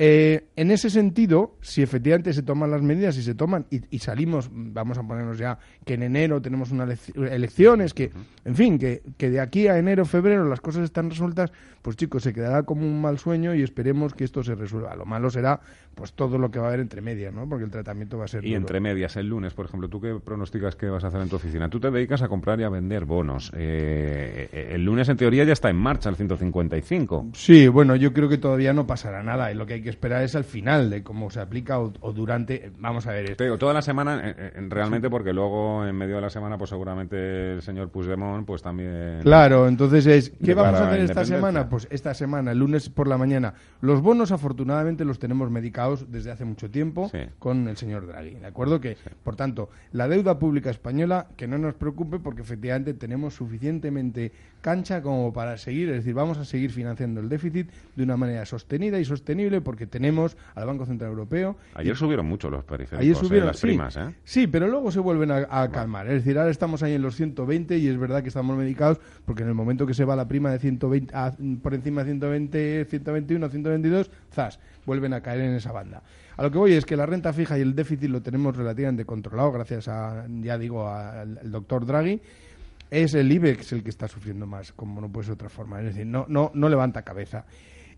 Eh, 0.00 0.44
en 0.54 0.70
ese 0.70 0.90
sentido, 0.90 1.56
si 1.60 1.82
efectivamente 1.82 2.32
se 2.32 2.42
toman 2.44 2.70
las 2.70 2.82
medidas 2.82 3.16
y 3.16 3.22
se 3.22 3.34
toman 3.34 3.66
y, 3.68 3.80
y 3.90 3.98
salimos, 3.98 4.48
vamos 4.52 4.96
a 4.96 5.02
ponernos 5.02 5.38
ya 5.38 5.58
que 5.84 5.94
en 5.94 6.04
enero 6.04 6.40
tenemos 6.40 6.70
unas 6.70 6.88
elec- 6.88 7.32
elecciones, 7.32 7.94
que, 7.94 8.10
en 8.44 8.54
fin, 8.54 8.78
que, 8.78 9.02
que 9.16 9.28
de 9.30 9.40
aquí 9.40 9.66
a 9.66 9.76
enero, 9.76 10.04
febrero 10.04 10.48
las 10.48 10.60
cosas 10.60 10.84
están 10.84 11.10
resueltas, 11.10 11.50
pues 11.82 11.96
chicos, 11.96 12.22
se 12.22 12.32
quedará 12.32 12.62
como 12.62 12.82
un 12.86 13.00
mal 13.00 13.18
sueño 13.18 13.54
y 13.56 13.62
esperemos 13.62 14.14
que 14.14 14.22
esto 14.24 14.42
se 14.44 14.54
resuelva. 14.54 14.94
Lo 14.94 15.04
malo 15.04 15.30
será, 15.30 15.60
pues 15.96 16.12
todo 16.12 16.38
lo 16.38 16.50
que 16.50 16.58
va 16.60 16.66
a 16.66 16.68
haber 16.68 16.80
entre 16.80 17.00
medias, 17.00 17.34
¿no? 17.34 17.48
Porque 17.48 17.64
el 17.64 17.70
tratamiento 17.70 18.18
va 18.18 18.26
a 18.26 18.28
ser 18.28 18.44
Y 18.44 18.50
duro. 18.50 18.60
entre 18.60 18.78
medias, 18.80 19.16
el 19.16 19.26
lunes, 19.28 19.52
por 19.54 19.66
ejemplo, 19.66 19.88
¿tú 19.88 20.00
qué 20.00 20.14
pronosticas 20.24 20.76
que 20.76 20.86
vas 20.86 21.02
a 21.02 21.08
hacer 21.08 21.20
en 21.22 21.28
tu 21.28 21.36
oficina? 21.36 21.68
Tú 21.68 21.80
te 21.80 21.90
dedicas 21.90 22.22
a 22.22 22.28
comprar 22.28 22.60
y 22.60 22.62
a 22.64 22.68
vender 22.68 23.04
bonos. 23.04 23.50
Eh, 23.56 24.48
eh, 24.52 24.70
el 24.74 24.84
lunes, 24.84 25.08
en 25.08 25.16
teoría, 25.16 25.42
ya 25.44 25.52
está 25.54 25.70
en 25.70 25.76
marcha 25.76 26.08
el 26.08 26.16
155. 26.16 27.28
Sí, 27.32 27.68
bueno, 27.68 27.96
yo 27.96 28.12
creo 28.12 28.28
que 28.28 28.38
todavía 28.38 28.72
no 28.72 28.86
pasará 28.86 29.22
nada 29.22 29.50
y 29.50 29.54
lo 29.54 29.66
que 29.66 29.74
hay 29.74 29.82
que 29.82 29.87
esperar 29.90 30.22
es 30.22 30.34
al 30.34 30.44
final 30.44 30.90
de 30.90 31.02
cómo 31.02 31.30
se 31.30 31.40
aplica 31.40 31.78
o, 31.80 31.92
o 32.00 32.12
durante. 32.12 32.70
Vamos 32.78 33.06
a 33.06 33.12
ver 33.12 33.24
esto. 33.24 33.36
Te 33.36 33.44
digo, 33.44 33.58
toda 33.58 33.72
la 33.74 33.82
semana, 33.82 34.28
eh, 34.30 34.34
eh, 34.36 34.66
realmente, 34.68 35.08
porque 35.10 35.32
luego, 35.32 35.86
en 35.86 35.96
medio 35.96 36.16
de 36.16 36.22
la 36.22 36.30
semana, 36.30 36.56
pues 36.58 36.70
seguramente 36.70 37.52
el 37.54 37.62
señor 37.62 37.90
Puigdemont, 37.90 38.46
pues 38.46 38.62
también... 38.62 39.20
Claro, 39.22 39.68
entonces 39.68 40.06
es, 40.06 40.30
¿qué 40.44 40.54
vamos 40.54 40.80
a 40.80 40.88
hacer 40.88 41.00
esta 41.00 41.24
semana? 41.24 41.68
Pues 41.68 41.86
esta 41.90 42.14
semana, 42.14 42.52
el 42.52 42.58
lunes 42.58 42.88
por 42.88 43.08
la 43.08 43.18
mañana. 43.18 43.54
Los 43.80 44.00
bonos, 44.00 44.32
afortunadamente, 44.32 45.04
los 45.04 45.18
tenemos 45.18 45.50
medicados 45.50 46.10
desde 46.10 46.30
hace 46.30 46.44
mucho 46.44 46.70
tiempo 46.70 47.08
Sí. 47.10 47.18
con 47.38 47.68
el 47.68 47.76
señor 47.76 48.06
Draghi, 48.06 48.34
¿de 48.36 48.46
acuerdo? 48.46 48.80
Que, 48.80 48.96
por 49.22 49.36
tanto, 49.36 49.70
la 49.92 50.08
deuda 50.08 50.38
pública 50.38 50.70
española, 50.70 51.28
que 51.36 51.46
no 51.46 51.58
nos 51.58 51.74
preocupe 51.74 52.18
porque 52.18 52.42
efectivamente 52.42 52.94
tenemos 52.94 53.34
suficientemente 53.34 54.32
cancha 54.60 55.02
como 55.02 55.32
para 55.32 55.56
seguir, 55.56 55.88
es 55.90 55.96
decir, 55.96 56.14
vamos 56.14 56.38
a 56.38 56.44
seguir 56.44 56.70
financiando 56.72 57.20
el 57.20 57.28
déficit 57.28 57.68
de 57.94 58.02
una 58.02 58.16
manera 58.16 58.44
sostenida 58.44 58.98
y 58.98 59.04
sostenible 59.04 59.60
porque 59.60 59.77
tenemos 59.86 60.36
al 60.54 60.66
Banco 60.66 60.84
Central 60.86 61.10
Europeo 61.10 61.56
Ayer 61.74 61.96
subieron 61.96 62.26
mucho 62.26 62.50
los 62.50 62.64
periféricos, 62.64 63.00
Ayer 63.00 63.12
eh, 63.12 63.18
subieron 63.18 63.46
las 63.48 63.58
sí, 63.58 63.66
primas, 63.68 63.96
¿eh? 63.96 64.14
Sí, 64.24 64.46
pero 64.46 64.66
luego 64.68 64.90
se 64.90 65.00
vuelven 65.00 65.30
a, 65.30 65.46
a 65.50 65.70
calmar. 65.70 66.06
Es 66.08 66.24
decir, 66.24 66.38
ahora 66.38 66.50
estamos 66.50 66.82
ahí 66.82 66.94
en 66.94 67.02
los 67.02 67.14
120 67.16 67.76
y 67.78 67.88
es 67.88 67.98
verdad 67.98 68.22
que 68.22 68.28
estamos 68.28 68.56
medicados 68.56 69.00
porque 69.24 69.42
en 69.42 69.48
el 69.48 69.54
momento 69.54 69.86
que 69.86 69.94
se 69.94 70.04
va 70.04 70.16
la 70.16 70.26
prima 70.28 70.50
de 70.50 70.58
120 70.58 71.14
a- 71.14 71.32
por 71.62 71.74
encima 71.74 72.02
de 72.04 72.10
120, 72.12 72.84
121, 72.86 73.48
122, 73.48 74.10
zas, 74.32 74.58
vuelven 74.86 75.12
a 75.14 75.20
caer 75.20 75.40
en 75.42 75.54
esa 75.54 75.72
banda. 75.72 76.02
A 76.36 76.42
lo 76.42 76.50
que 76.50 76.58
voy 76.58 76.72
es 76.74 76.84
que 76.84 76.96
la 76.96 77.04
renta 77.06 77.32
fija 77.32 77.58
y 77.58 77.62
el 77.62 77.74
déficit 77.74 78.08
lo 78.10 78.22
tenemos 78.22 78.56
relativamente 78.56 79.04
controlado 79.04 79.50
gracias 79.52 79.88
a, 79.88 80.24
ya 80.40 80.56
digo, 80.58 80.88
al 80.88 81.38
al 81.38 81.50
doctor 81.50 81.84
Draghi. 81.84 82.20
Es 82.90 83.12
el 83.14 83.30
IBEX 83.30 83.72
el 83.72 83.82
que 83.82 83.90
está 83.90 84.08
sufriendo 84.08 84.46
más, 84.46 84.72
como 84.72 85.00
no 85.02 85.10
puede 85.12 85.26
ser 85.26 85.32
de 85.32 85.34
otra 85.34 85.48
forma. 85.50 85.78
Es 85.80 85.86
decir, 85.86 86.06
no, 86.06 86.24
no, 86.28 86.50
no 86.54 86.68
levanta 86.70 87.02
cabeza. 87.02 87.44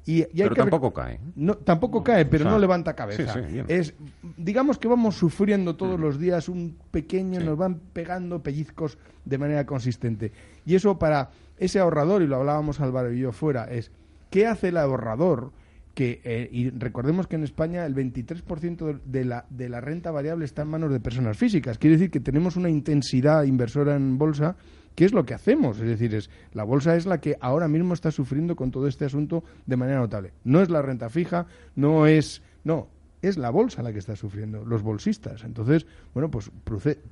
Y, 0.06 0.18
y 0.18 0.20
hay 0.22 0.28
Pero 0.34 0.54
que 0.54 0.60
tampoco 0.62 0.92
cae. 0.92 1.20
no, 1.36 1.54
tampoco 1.56 2.02
cae, 2.02 2.24
pero 2.24 2.42
o 2.42 2.46
sea, 2.46 2.52
no 2.52 2.58
levanta 2.58 2.94
cabeza. 2.94 3.32
sí, 3.34 3.40
sí, 3.50 3.62
es, 3.68 3.94
digamos 4.36 4.78
que 4.78 4.88
vamos 4.88 5.16
sufriendo 5.16 5.76
todos 5.76 5.98
Mm. 5.98 6.02
los 6.02 6.18
días 6.18 6.48
un 6.48 6.76
pequeño, 6.90 7.40
Sí. 7.40 7.46
nos 7.46 7.58
van 7.58 7.80
pegando 7.92 8.42
pellizcos 8.42 8.98
de 9.24 9.38
manera 9.38 9.66
consistente. 9.66 10.32
Y 10.64 10.74
eso 10.74 10.98
para 10.98 11.30
ese 11.58 11.78
ahorrador, 11.80 12.22
y 12.22 12.26
lo 12.26 12.36
hablábamos 12.36 12.80
Álvaro 12.80 13.12
y 13.12 13.20
yo 13.20 13.32
fuera, 13.32 13.64
es 13.64 13.92
¿qué 14.30 14.46
hace 14.46 14.68
el 14.68 14.78
ahorrador? 14.78 15.52
Que, 15.94 16.20
eh, 16.24 16.48
y 16.50 16.70
recordemos 16.70 17.26
que 17.26 17.36
en 17.36 17.42
España 17.44 17.84
el 17.84 17.94
23% 17.94 18.86
de- 18.86 19.00
de 19.04 19.24
la, 19.24 19.44
de 19.50 19.68
la 19.68 19.80
renta 19.82 20.10
variable 20.10 20.44
está 20.46 20.62
en 20.62 20.68
manos 20.68 20.90
de 20.92 21.00
personas 21.00 21.36
físicas. 21.36 21.76
Quiere 21.78 21.96
decir 21.96 22.10
que 22.10 22.20
tenemos 22.20 22.56
una 22.56 22.70
intensidad 22.70 23.42
inversora 23.42 23.96
en 23.96 24.16
bolsa 24.16 24.56
¿qué 24.94 25.04
es 25.04 25.12
lo 25.12 25.24
que 25.24 25.34
hacemos? 25.34 25.78
Es 25.78 25.88
decir, 25.88 26.14
es, 26.14 26.30
la 26.52 26.64
bolsa 26.64 26.96
es 26.96 27.06
la 27.06 27.20
que 27.20 27.36
ahora 27.40 27.68
mismo 27.68 27.94
está 27.94 28.10
sufriendo 28.10 28.56
con 28.56 28.70
todo 28.70 28.86
este 28.86 29.04
asunto 29.04 29.44
de 29.66 29.76
manera 29.76 29.98
notable. 30.00 30.32
No 30.44 30.60
es 30.60 30.70
la 30.70 30.82
renta 30.82 31.08
fija, 31.08 31.46
no 31.74 32.06
es... 32.06 32.42
No, 32.64 32.88
es 33.22 33.36
la 33.36 33.50
bolsa 33.50 33.82
la 33.82 33.92
que 33.92 33.98
está 33.98 34.16
sufriendo, 34.16 34.64
los 34.64 34.82
bolsistas. 34.82 35.44
Entonces, 35.44 35.86
bueno, 36.14 36.30
pues 36.30 36.50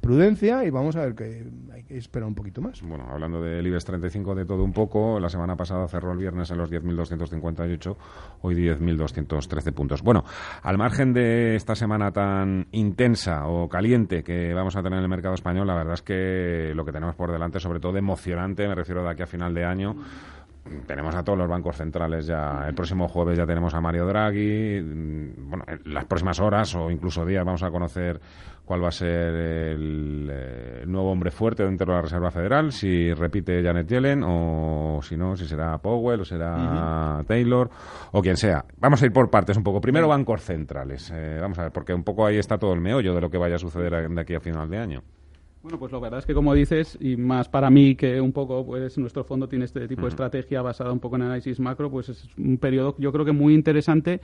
prudencia 0.00 0.64
y 0.64 0.70
vamos 0.70 0.96
a 0.96 1.00
ver 1.00 1.14
que 1.14 1.46
hay 1.72 1.82
que 1.84 1.96
esperar 1.96 2.28
un 2.28 2.34
poquito 2.34 2.60
más. 2.60 2.82
Bueno, 2.82 3.06
hablando 3.10 3.42
del 3.42 3.66
IBEX 3.66 3.84
35 3.84 4.34
de 4.34 4.44
todo 4.44 4.64
un 4.64 4.72
poco, 4.72 5.20
la 5.20 5.28
semana 5.28 5.56
pasada 5.56 5.86
cerró 5.88 6.12
el 6.12 6.18
viernes 6.18 6.50
en 6.50 6.58
los 6.58 6.70
10.258, 6.70 7.96
hoy 8.42 8.54
10.213 8.54 9.72
puntos. 9.72 10.02
Bueno, 10.02 10.24
al 10.62 10.78
margen 10.78 11.12
de 11.12 11.56
esta 11.56 11.74
semana 11.74 12.12
tan 12.12 12.66
intensa 12.72 13.46
o 13.46 13.68
caliente 13.68 14.22
que 14.22 14.54
vamos 14.54 14.76
a 14.76 14.82
tener 14.82 14.98
en 14.98 15.04
el 15.04 15.10
mercado 15.10 15.34
español, 15.34 15.66
la 15.66 15.74
verdad 15.74 15.94
es 15.94 16.02
que 16.02 16.72
lo 16.74 16.84
que 16.84 16.92
tenemos 16.92 17.14
por 17.14 17.32
delante, 17.32 17.60
sobre 17.60 17.80
todo 17.80 17.96
emocionante, 17.96 18.66
me 18.66 18.74
refiero 18.74 19.02
de 19.02 19.10
aquí 19.10 19.22
a 19.22 19.26
final 19.26 19.54
de 19.54 19.64
año, 19.64 19.96
tenemos 20.86 21.14
a 21.14 21.22
todos 21.22 21.38
los 21.38 21.48
bancos 21.48 21.76
centrales 21.76 22.26
ya. 22.26 22.64
El 22.66 22.74
próximo 22.74 23.08
jueves 23.08 23.38
ya 23.38 23.46
tenemos 23.46 23.74
a 23.74 23.80
Mario 23.80 24.06
Draghi. 24.06 24.80
Mm, 24.80 25.50
bueno, 25.50 25.64
en 25.66 25.94
las 25.94 26.04
próximas 26.06 26.40
horas 26.40 26.74
o 26.74 26.90
incluso 26.90 27.24
días 27.24 27.44
vamos 27.44 27.62
a 27.62 27.70
conocer 27.70 28.20
cuál 28.64 28.84
va 28.84 28.88
a 28.88 28.92
ser 28.92 29.34
el, 29.34 30.28
eh, 30.30 30.84
nuevo 30.86 31.10
hombre 31.10 31.30
fuerte 31.30 31.64
dentro 31.64 31.86
de 31.86 31.96
la 31.96 32.02
Reserva 32.02 32.30
Federal, 32.30 32.70
si 32.70 33.14
repite 33.14 33.62
Janet 33.62 33.88
Yellen 33.88 34.22
o 34.22 35.00
si 35.02 35.16
no, 35.16 35.36
si 35.36 35.46
será 35.46 35.78
Powell 35.78 36.20
o 36.20 36.24
será 36.24 37.22
Taylor 37.26 37.70
o 38.12 38.20
quien 38.20 38.36
sea. 38.36 38.64
Vamos 38.78 39.02
a 39.02 39.06
ir 39.06 39.12
por 39.12 39.30
partes 39.30 39.56
un 39.56 39.62
poco. 39.62 39.80
Primero 39.80 40.06
bancos 40.06 40.42
centrales. 40.42 41.10
Eh, 41.14 41.38
vamos 41.40 41.58
a 41.58 41.62
ver, 41.62 41.72
porque 41.72 41.94
un 41.94 42.04
poco 42.04 42.26
ahí 42.26 42.36
está 42.36 42.58
todo 42.58 42.74
el 42.74 42.80
meollo 42.80 43.14
de 43.14 43.20
lo 43.22 43.30
que 43.30 43.38
vaya 43.38 43.56
a 43.56 43.58
suceder 43.58 44.08
de 44.08 44.20
aquí 44.20 44.34
a 44.34 44.40
final 44.40 44.68
de 44.68 44.78
año. 44.78 45.02
Bueno, 45.62 45.78
pues 45.78 45.90
la 45.90 45.98
verdad 45.98 46.20
es 46.20 46.26
que 46.26 46.34
como 46.34 46.54
dices, 46.54 46.96
y 47.00 47.16
más 47.16 47.48
para 47.48 47.68
mí 47.68 47.96
que 47.96 48.20
un 48.20 48.32
poco, 48.32 48.64
pues 48.64 48.96
nuestro 48.96 49.24
fondo 49.24 49.48
tiene 49.48 49.64
este 49.64 49.88
tipo 49.88 50.02
de 50.02 50.08
estrategia 50.08 50.62
basada 50.62 50.92
un 50.92 51.00
poco 51.00 51.16
en 51.16 51.22
análisis 51.22 51.58
macro, 51.58 51.90
pues 51.90 52.08
es 52.08 52.28
un 52.38 52.58
periodo 52.58 52.94
yo 52.98 53.10
creo 53.12 53.24
que 53.24 53.32
muy 53.32 53.54
interesante 53.54 54.20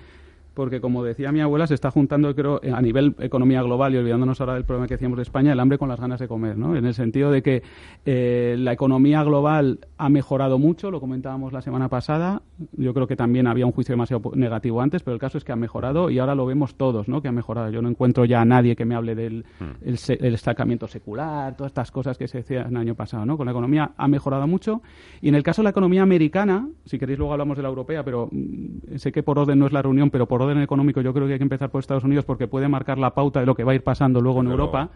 porque 0.55 0.81
como 0.81 1.05
decía 1.05 1.33
mi 1.33 1.41
abuela, 1.41 1.67
se 1.67 1.75
está 1.75 1.91
juntando, 1.91 2.35
creo, 2.35 2.61
a 2.73 2.81
nivel 2.81 3.15
economía 3.19 3.63
global 3.63 3.95
y 3.95 3.99
olvidándonos 3.99 4.41
ahora 4.41 4.55
del 4.55 4.65
problema 4.65 4.87
que 4.87 4.95
decíamos 4.95 5.17
de 5.17 5.23
España, 5.23 5.53
el 5.53 5.61
hambre 5.61 5.79
con 5.79 5.89
las 5.89 6.01
ganas 6.01 6.21
de 6.21 6.29
comer, 6.29 6.57
¿no? 6.57 6.77
En 6.77 6.87
el 6.87 6.95
sentido 6.95 7.31
de 7.31 7.43
que 7.43 7.63
eh, 8.07 8.57
la 8.59 8.73
economía 8.73 9.23
global 9.25 9.81
ha 9.99 10.09
mejorado 10.09 10.59
mucho, 10.59 10.91
lo 10.91 11.01
comentábamos 11.01 11.53
la 11.53 11.61
semana 11.61 11.89
pasada, 11.89 12.43
yo 12.73 12.95
creo 12.95 13.07
que 13.07 13.17
también 13.17 13.47
había 13.47 13.67
un 13.67 13.73
juicio 13.73 13.93
demasiado 13.93 14.23
negativo 14.35 14.81
antes, 14.81 15.03
pero 15.03 15.15
el 15.15 15.21
caso 15.21 15.39
es 15.39 15.45
que 15.45 15.53
ha 15.53 15.57
mejorado 15.57 16.11
y 16.11 16.19
ahora 16.19 16.35
lo 16.35 16.47
vemos 16.47 16.77
todos, 16.77 17.09
¿no? 17.09 17.21
Que 17.21 17.29
ha 17.29 17.33
mejorado. 17.33 17.71
Yo 17.71 17.83
no 17.83 17.89
encuentro 17.89 18.25
ya 18.25 18.41
a 18.41 18.45
nadie 18.45 18.77
que 18.77 18.85
me 18.85 18.95
hable 18.95 19.15
del 19.15 19.45
mm. 19.59 19.87
el, 19.87 20.35
estancamiento 20.35 20.87
secular, 20.87 21.57
todas 21.57 21.71
estas 21.71 21.91
cosas 21.91 22.17
que 22.17 22.29
se 22.29 22.39
decían 22.39 22.69
el 22.69 22.77
año 22.77 22.95
pasado, 22.95 23.27
¿no? 23.27 23.37
Con 23.37 23.47
la 23.47 23.53
economía 23.53 23.93
ha 23.97 24.09
mejorado 24.09 24.47
mucho 24.47 24.83
y 25.21 25.29
en 25.29 25.35
el 25.35 25.43
caso 25.43 25.63
de 25.63 25.65
la 25.65 25.71
economía 25.71 26.03
americana, 26.03 26.69
si 26.85 26.99
queréis 26.99 27.19
luego 27.19 27.33
hablamos 27.33 27.57
de 27.57 27.63
la 27.63 27.69
europea, 27.69 28.05
pero 28.05 28.29
mm, 28.31 28.97
sé 28.97 29.11
que 29.11 29.23
por 29.23 29.39
orden 29.39 29.59
no 29.59 29.67
es 29.67 29.73
la 29.73 29.83
reunión, 29.83 30.11
pero 30.11 30.27
por 30.27 30.43
orden 30.45 30.63
económico 30.63 31.01
yo 31.01 31.13
creo 31.13 31.27
que 31.27 31.35
hay 31.35 31.39
que 31.39 31.45
empezar 31.45 31.71
por 31.71 31.81
Estados 31.81 32.05
Unidos 32.05 32.25
porque 32.25 32.47
puede 32.47 32.69
marcar 32.69 32.99
la 32.99 33.15
pauta 33.15 33.41
de 33.41 33.47
lo 33.47 33.55
que 33.55 33.65
va 33.65 33.73
a 33.73 33.75
ir 33.75 33.83
pasando 33.83 34.21
luego 34.21 34.41
en 34.41 34.49
Europa. 34.49 34.91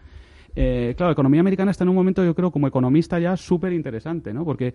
Eh, 0.55 0.93
claro, 0.97 1.09
la 1.09 1.13
economía 1.13 1.41
americana 1.41 1.71
está 1.71 1.83
en 1.83 1.89
un 1.89 1.95
momento, 1.95 2.23
yo 2.23 2.35
creo, 2.35 2.51
como 2.51 2.67
economista 2.67 3.19
ya 3.19 3.37
súper 3.37 3.73
interesante, 3.73 4.33
¿no? 4.33 4.45
Porque 4.45 4.73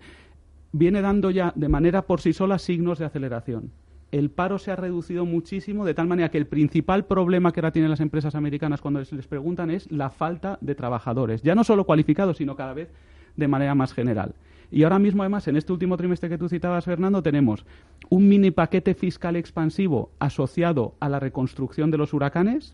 viene 0.71 1.01
dando 1.01 1.31
ya 1.31 1.53
de 1.55 1.69
manera 1.69 2.03
por 2.03 2.21
sí 2.21 2.33
sola 2.33 2.59
signos 2.59 2.99
de 2.99 3.05
aceleración. 3.05 3.71
El 4.11 4.29
paro 4.29 4.59
se 4.59 4.71
ha 4.71 4.75
reducido 4.75 5.25
muchísimo, 5.25 5.83
de 5.83 5.93
tal 5.93 6.07
manera 6.07 6.29
que 6.29 6.37
el 6.37 6.47
principal 6.47 7.05
problema 7.05 7.51
que 7.51 7.59
ahora 7.59 7.71
tienen 7.71 7.91
las 7.91 7.99
empresas 7.99 8.35
americanas 8.35 8.81
cuando 8.81 8.99
les, 8.99 9.11
les 9.11 9.27
preguntan 9.27 9.69
es 9.71 9.91
la 9.91 10.09
falta 10.09 10.57
de 10.61 10.75
trabajadores, 10.75 11.41
ya 11.41 11.55
no 11.55 11.63
solo 11.63 11.85
cualificados, 11.85 12.37
sino 12.37 12.55
cada 12.55 12.73
vez 12.73 12.89
de 13.35 13.47
manera 13.47 13.75
más 13.75 13.93
general. 13.93 14.33
Y 14.71 14.83
ahora 14.83 14.99
mismo, 14.99 15.23
además, 15.23 15.47
en 15.47 15.55
este 15.55 15.71
último 15.71 15.97
trimestre 15.97 16.29
que 16.29 16.37
tú 16.37 16.49
citabas, 16.49 16.85
Fernando, 16.85 17.21
tenemos 17.21 17.65
un 18.09 18.27
mini 18.27 18.51
paquete 18.51 18.93
fiscal 18.93 19.35
expansivo 19.35 20.11
asociado 20.19 20.95
a 20.99 21.09
la 21.09 21.19
reconstrucción 21.19 21.91
de 21.91 21.97
los 21.97 22.13
huracanes, 22.13 22.73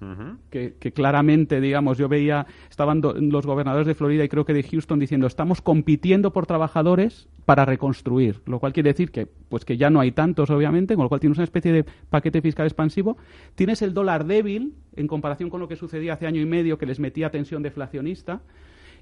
que, 0.50 0.74
claramente, 0.94 1.62
digamos, 1.62 1.98
yo 1.98 2.10
veía, 2.10 2.48
estaban 2.70 3.02
los 3.02 3.46
gobernadores 3.46 3.88
de 3.88 3.96
Florida 3.96 4.24
y 4.24 4.30
creo 4.30 4.46
que 4.46 4.54
de 4.54 4.64
Houston 4.64 5.00
diciendo, 5.00 5.28
estamos 5.28 5.62
compitiendo 5.62 6.34
por 6.34 6.46
trabajadores 6.46 7.28
para 7.46 7.66
reconstruir, 7.66 8.42
lo 8.46 8.60
cual 8.60 8.74
quiere 8.74 8.92
decir 8.92 9.12
que, 9.12 9.26
pues 9.26 9.66
que 9.66 9.78
ya 9.78 9.90
no 9.90 10.00
hay 10.00 10.12
tantos, 10.12 10.50
obviamente, 10.50 10.96
con 10.96 11.04
lo 11.04 11.10
cual 11.10 11.20
tienes 11.20 11.38
una 11.38 11.44
especie 11.44 11.72
de 11.72 11.86
paquete 12.10 12.42
fiscal 12.42 12.66
expansivo. 12.66 13.18
Tienes 13.56 13.82
el 13.82 13.94
dólar 13.94 14.26
débil 14.26 14.74
en 14.96 15.08
comparación 15.08 15.50
con 15.50 15.60
lo 15.60 15.68
que 15.68 15.76
sucedía 15.76 16.14
hace 16.14 16.28
año 16.28 16.42
y 16.42 16.46
medio, 16.46 16.78
que 16.78 16.86
les 16.86 17.00
metía 17.00 17.32
tensión 17.32 17.64
deflacionista 17.64 18.42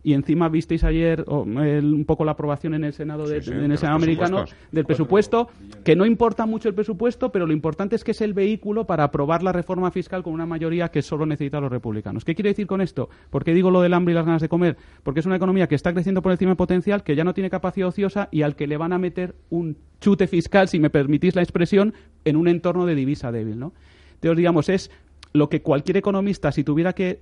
y 0.04 0.14
encima 0.14 0.50
visteis 0.50 0.84
ayer 0.84 1.26
un 1.28 2.06
poco 2.06 2.24
la 2.24 2.32
aprobación 2.32 2.74
en 2.74 2.84
el 2.84 2.94
Senado, 2.94 3.28
de, 3.28 3.38
en 3.38 3.72
el 3.72 3.78
Senado 3.78 3.98
americano 3.98 4.46
del 4.72 4.86
presupuesto, 4.86 5.50
que 5.84 5.96
no 5.96 6.06
importa 6.06 6.46
mucho 6.46 6.70
el 6.70 6.76
presupuesto, 6.76 7.32
pero 7.32 7.46
lo 7.46 7.54
importante 7.54 7.96
es 7.96 8.04
que 8.04 8.12
es 8.12 8.22
el 8.22 8.34
vehículo 8.34 8.86
para 8.86 9.04
aprobar 9.04 9.44
la 9.44 9.52
reforma 9.52 9.92
fiscal 9.92 10.24
con 10.24 10.34
una 10.34 10.46
mayoría 10.46 10.90
que 10.90 11.02
solo 11.02 11.26
necesitan 11.26 11.62
los 11.62 11.72
republicanos. 11.72 12.24
¿Qué 12.24 12.36
quiere 12.36 12.50
decir 12.50 12.68
con 12.68 12.82
esto? 12.82 13.10
¿Por 13.30 13.44
qué 13.44 13.54
digo 13.54 13.72
lo 13.72 13.82
del 13.82 13.94
hambre 13.94 14.14
y 14.14 14.16
las 14.16 14.26
ganas 14.26 14.42
de 14.42 14.50
comer? 14.50 14.78
Porque 15.04 15.20
es 15.20 15.26
una 15.26 15.36
economía 15.36 15.68
que 15.68 15.76
está 15.76 15.94
creciendo 15.94 16.22
por 16.22 16.32
encima 16.32 16.52
del 16.52 16.58
potencial, 16.58 17.04
que 17.04 17.16
ya 17.16 17.24
no 17.24 17.34
tiene 17.34 17.50
capacidad 17.50 17.90
ociosa 17.90 18.30
y 18.32 18.44
al 18.44 18.56
que 18.56 18.68
le 18.68 18.78
van 18.78 18.94
a 18.94 18.98
meter 18.98 19.36
un 19.50 19.78
chute 20.00 20.28
fiscal, 20.28 20.68
si 20.70 20.80
me 20.80 20.90
permitís 20.90 21.36
la 21.36 21.42
expresión, 21.42 21.94
en 22.26 22.36
un 22.36 22.48
entorno 22.48 22.86
de 22.86 22.96
divisa 22.96 23.32
débil, 23.32 23.60
¿no? 23.60 23.74
Entonces, 24.16 24.38
digamos, 24.38 24.70
es 24.70 24.92
lo 25.34 25.50
que 25.50 25.62
cualquier 25.62 25.98
economista, 25.98 26.52
si 26.52 26.64
tuviera 26.64 26.94
que 26.94 27.20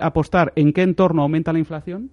apostar 0.00 0.52
en 0.56 0.72
qué 0.72 0.82
entorno 0.82 1.22
aumenta 1.22 1.52
la 1.52 1.58
inflación, 1.58 2.10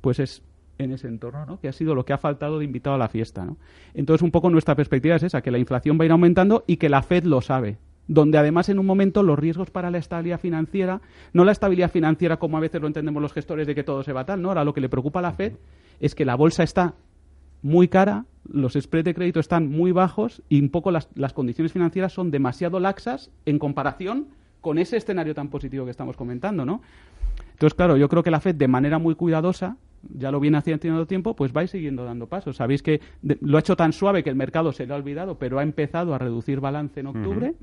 pues 0.00 0.18
es 0.18 0.42
en 0.78 0.92
ese 0.92 1.08
entorno, 1.08 1.44
¿no? 1.46 1.60
que 1.60 1.68
ha 1.68 1.72
sido 1.72 1.94
lo 1.94 2.04
que 2.04 2.12
ha 2.12 2.18
faltado 2.18 2.58
de 2.58 2.64
invitado 2.64 2.96
a 2.96 2.98
la 2.98 3.08
fiesta. 3.08 3.44
¿no? 3.44 3.58
Entonces, 3.94 4.22
un 4.22 4.30
poco 4.30 4.50
nuestra 4.50 4.74
perspectiva 4.74 5.16
es 5.16 5.22
esa, 5.22 5.42
que 5.42 5.50
la 5.50 5.58
inflación 5.58 5.98
va 5.98 6.04
a 6.04 6.06
ir 6.06 6.12
aumentando 6.12 6.64
y 6.66 6.78
que 6.78 6.88
la 6.88 7.02
Fed 7.02 7.24
lo 7.24 7.40
sabe. 7.40 7.78
Donde 8.08 8.38
además 8.38 8.68
en 8.68 8.78
un 8.78 8.86
momento 8.86 9.22
los 9.22 9.38
riesgos 9.38 9.70
para 9.70 9.90
la 9.90 9.98
estabilidad 9.98 10.40
financiera, 10.40 11.00
no 11.32 11.44
la 11.44 11.52
estabilidad 11.52 11.90
financiera 11.90 12.38
como 12.38 12.56
a 12.56 12.60
veces 12.60 12.80
lo 12.80 12.88
entendemos 12.88 13.22
los 13.22 13.32
gestores 13.32 13.66
de 13.66 13.74
que 13.74 13.84
todo 13.84 14.02
se 14.02 14.12
va 14.12 14.24
tal, 14.24 14.42
no, 14.42 14.48
ahora 14.48 14.64
lo 14.64 14.74
que 14.74 14.80
le 14.80 14.88
preocupa 14.88 15.20
a 15.20 15.22
la 15.22 15.32
Fed 15.32 15.52
es 16.00 16.14
que 16.14 16.24
la 16.24 16.34
bolsa 16.34 16.64
está 16.64 16.94
muy 17.62 17.88
cara, 17.88 18.24
los 18.50 18.74
spreads 18.74 19.04
de 19.04 19.14
crédito 19.14 19.40
están 19.40 19.68
muy 19.70 19.92
bajos 19.92 20.42
y 20.48 20.60
un 20.60 20.70
poco 20.70 20.90
las, 20.90 21.08
las 21.14 21.32
condiciones 21.32 21.72
financieras 21.72 22.12
son 22.12 22.30
demasiado 22.30 22.80
laxas 22.80 23.30
en 23.46 23.58
comparación 23.58 24.28
con 24.60 24.78
ese 24.78 24.96
escenario 24.96 25.34
tan 25.34 25.48
positivo 25.48 25.84
que 25.84 25.90
estamos 25.90 26.16
comentando, 26.16 26.64
¿no? 26.64 26.82
Entonces, 27.52 27.74
claro, 27.74 27.96
yo 27.96 28.08
creo 28.08 28.22
que 28.22 28.30
la 28.30 28.40
Fed, 28.40 28.54
de 28.54 28.68
manera 28.68 28.98
muy 28.98 29.14
cuidadosa, 29.14 29.76
ya 30.16 30.30
lo 30.30 30.40
viene 30.40 30.58
haciendo 30.58 31.06
tiempo, 31.06 31.36
pues 31.36 31.52
va 31.54 31.66
siguiendo 31.66 32.04
dando 32.04 32.26
pasos. 32.26 32.56
Sabéis 32.56 32.82
que 32.82 33.00
lo 33.22 33.56
ha 33.56 33.60
hecho 33.60 33.76
tan 33.76 33.92
suave 33.92 34.22
que 34.22 34.30
el 34.30 34.36
mercado 34.36 34.72
se 34.72 34.86
le 34.86 34.94
ha 34.94 34.96
olvidado, 34.96 35.38
pero 35.38 35.58
ha 35.58 35.62
empezado 35.62 36.14
a 36.14 36.18
reducir 36.18 36.60
balance 36.60 37.00
en 37.00 37.06
octubre. 37.06 37.54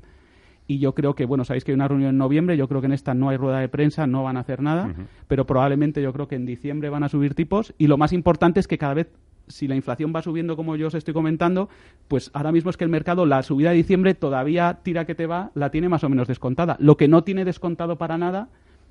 Y 0.68 0.78
yo 0.78 0.94
creo 0.94 1.14
que, 1.14 1.24
bueno, 1.24 1.44
sabéis 1.44 1.64
que 1.64 1.72
hay 1.72 1.76
una 1.76 1.88
reunión 1.88 2.10
en 2.10 2.18
noviembre, 2.18 2.56
yo 2.56 2.68
creo 2.68 2.80
que 2.80 2.86
en 2.86 2.92
esta 2.92 3.14
no 3.14 3.30
hay 3.30 3.38
rueda 3.38 3.58
de 3.58 3.68
prensa, 3.68 4.06
no 4.06 4.22
van 4.22 4.36
a 4.36 4.40
hacer 4.40 4.62
nada, 4.62 4.94
pero 5.26 5.46
probablemente 5.46 6.02
yo 6.02 6.12
creo 6.12 6.28
que 6.28 6.36
en 6.36 6.44
diciembre 6.44 6.90
van 6.90 7.02
a 7.02 7.08
subir 7.08 7.34
tipos. 7.34 7.74
Y 7.78 7.86
lo 7.86 7.96
más 7.96 8.12
importante 8.12 8.60
es 8.60 8.68
que 8.68 8.78
cada 8.78 8.94
vez 8.94 9.08
si 9.48 9.68
la 9.68 9.74
inflación 9.74 10.12
va 10.14 10.22
subiendo 10.22 10.56
como 10.56 10.76
yo 10.76 10.88
os 10.88 10.94
estoy 10.94 11.14
comentando, 11.14 11.68
pues 12.08 12.30
ahora 12.34 12.52
mismo 12.52 12.70
es 12.70 12.76
que 12.76 12.84
el 12.84 12.90
mercado, 12.90 13.26
la 13.26 13.42
subida 13.42 13.70
de 13.70 13.76
diciembre 13.76 14.14
todavía 14.14 14.80
tira 14.82 15.04
que 15.04 15.14
te 15.14 15.26
va, 15.26 15.50
la 15.54 15.70
tiene 15.70 15.88
más 15.88 16.04
o 16.04 16.08
menos 16.08 16.28
descontada. 16.28 16.76
Lo 16.80 16.96
que 16.96 17.08
no 17.08 17.24
tiene 17.24 17.44
descontado 17.44 17.96
para 17.96 18.18
nada 18.18 18.48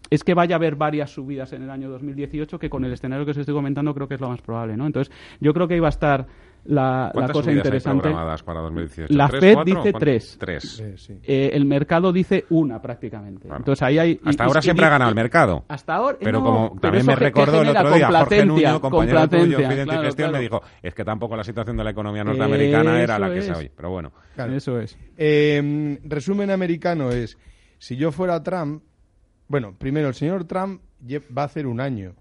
es 0.09 0.23
que 0.23 0.33
vaya 0.33 0.55
a 0.55 0.57
haber 0.57 0.75
varias 0.75 1.11
subidas 1.11 1.53
en 1.53 1.63
el 1.63 1.69
año 1.69 1.89
2018, 1.89 2.59
que 2.59 2.69
con 2.69 2.85
el 2.85 2.93
escenario 2.93 3.25
que 3.25 3.31
os 3.31 3.37
estoy 3.37 3.55
comentando 3.55 3.93
creo 3.93 4.07
que 4.07 4.15
es 4.15 4.21
lo 4.21 4.29
más 4.29 4.41
probable, 4.41 4.77
¿no? 4.77 4.85
Entonces, 4.85 5.13
yo 5.39 5.53
creo 5.53 5.67
que 5.67 5.75
iba 5.75 5.87
a 5.87 5.89
estar 5.89 6.27
la, 6.67 7.11
cosa 7.31 7.51
interesante. 7.51 8.09
para 8.11 8.61
2018? 8.61 9.13
La 9.13 9.29
Fed 9.29 9.57
dice 9.65 9.93
tres. 9.93 10.37
Tres. 10.39 10.83
Eh, 11.23 11.51
el 11.53 11.65
mercado 11.65 12.11
dice 12.11 12.45
una 12.49 12.81
prácticamente. 12.81 13.47
Entonces 13.47 13.81
ahí 13.83 13.97
hay. 13.97 14.19
Hasta 14.23 14.43
ahora 14.45 14.61
siempre 14.61 14.85
ha 14.85 14.89
ganado 14.89 15.09
el 15.09 15.15
mercado. 15.15 15.65
Hasta 15.67 15.95
ahora. 15.95 16.17
Pero 16.21 16.43
como 16.43 16.77
también 16.79 17.05
me 17.05 17.15
recordó 17.15 17.61
el 17.61 17.69
otro 17.69 17.93
día 17.93 18.07
Jorge 18.07 18.45
Nuño, 18.45 18.81
compañero 18.81 19.29
tuyo, 19.29 19.57
claro, 19.57 20.01
Gestión, 20.03 20.31
me 20.31 20.39
dijo: 20.39 20.61
es 20.81 20.93
que 20.93 21.05
tampoco 21.05 21.35
la 21.35 21.43
situación 21.43 21.77
de 21.77 21.83
la 21.83 21.91
economía 21.91 22.23
norteamericana 22.23 23.01
era 23.01 23.17
la 23.17 23.29
que 23.29 23.39
es 23.39 23.49
hoy. 23.49 23.71
Pero 23.75 23.89
bueno. 23.89 24.11
Eso 24.35 24.79
es. 24.79 24.97
Eh, 25.17 25.99
resumen 26.03 26.51
americano 26.51 27.11
es: 27.11 27.37
si 27.77 27.95
yo 27.95 28.11
fuera 28.11 28.41
Trump. 28.43 28.83
Bueno, 29.47 29.73
primero, 29.77 30.09
el 30.09 30.13
señor 30.13 30.43
Trump 30.43 30.81
va 31.35 31.43
a 31.43 31.45
hacer 31.45 31.67
un 31.67 31.79
año 31.79 32.15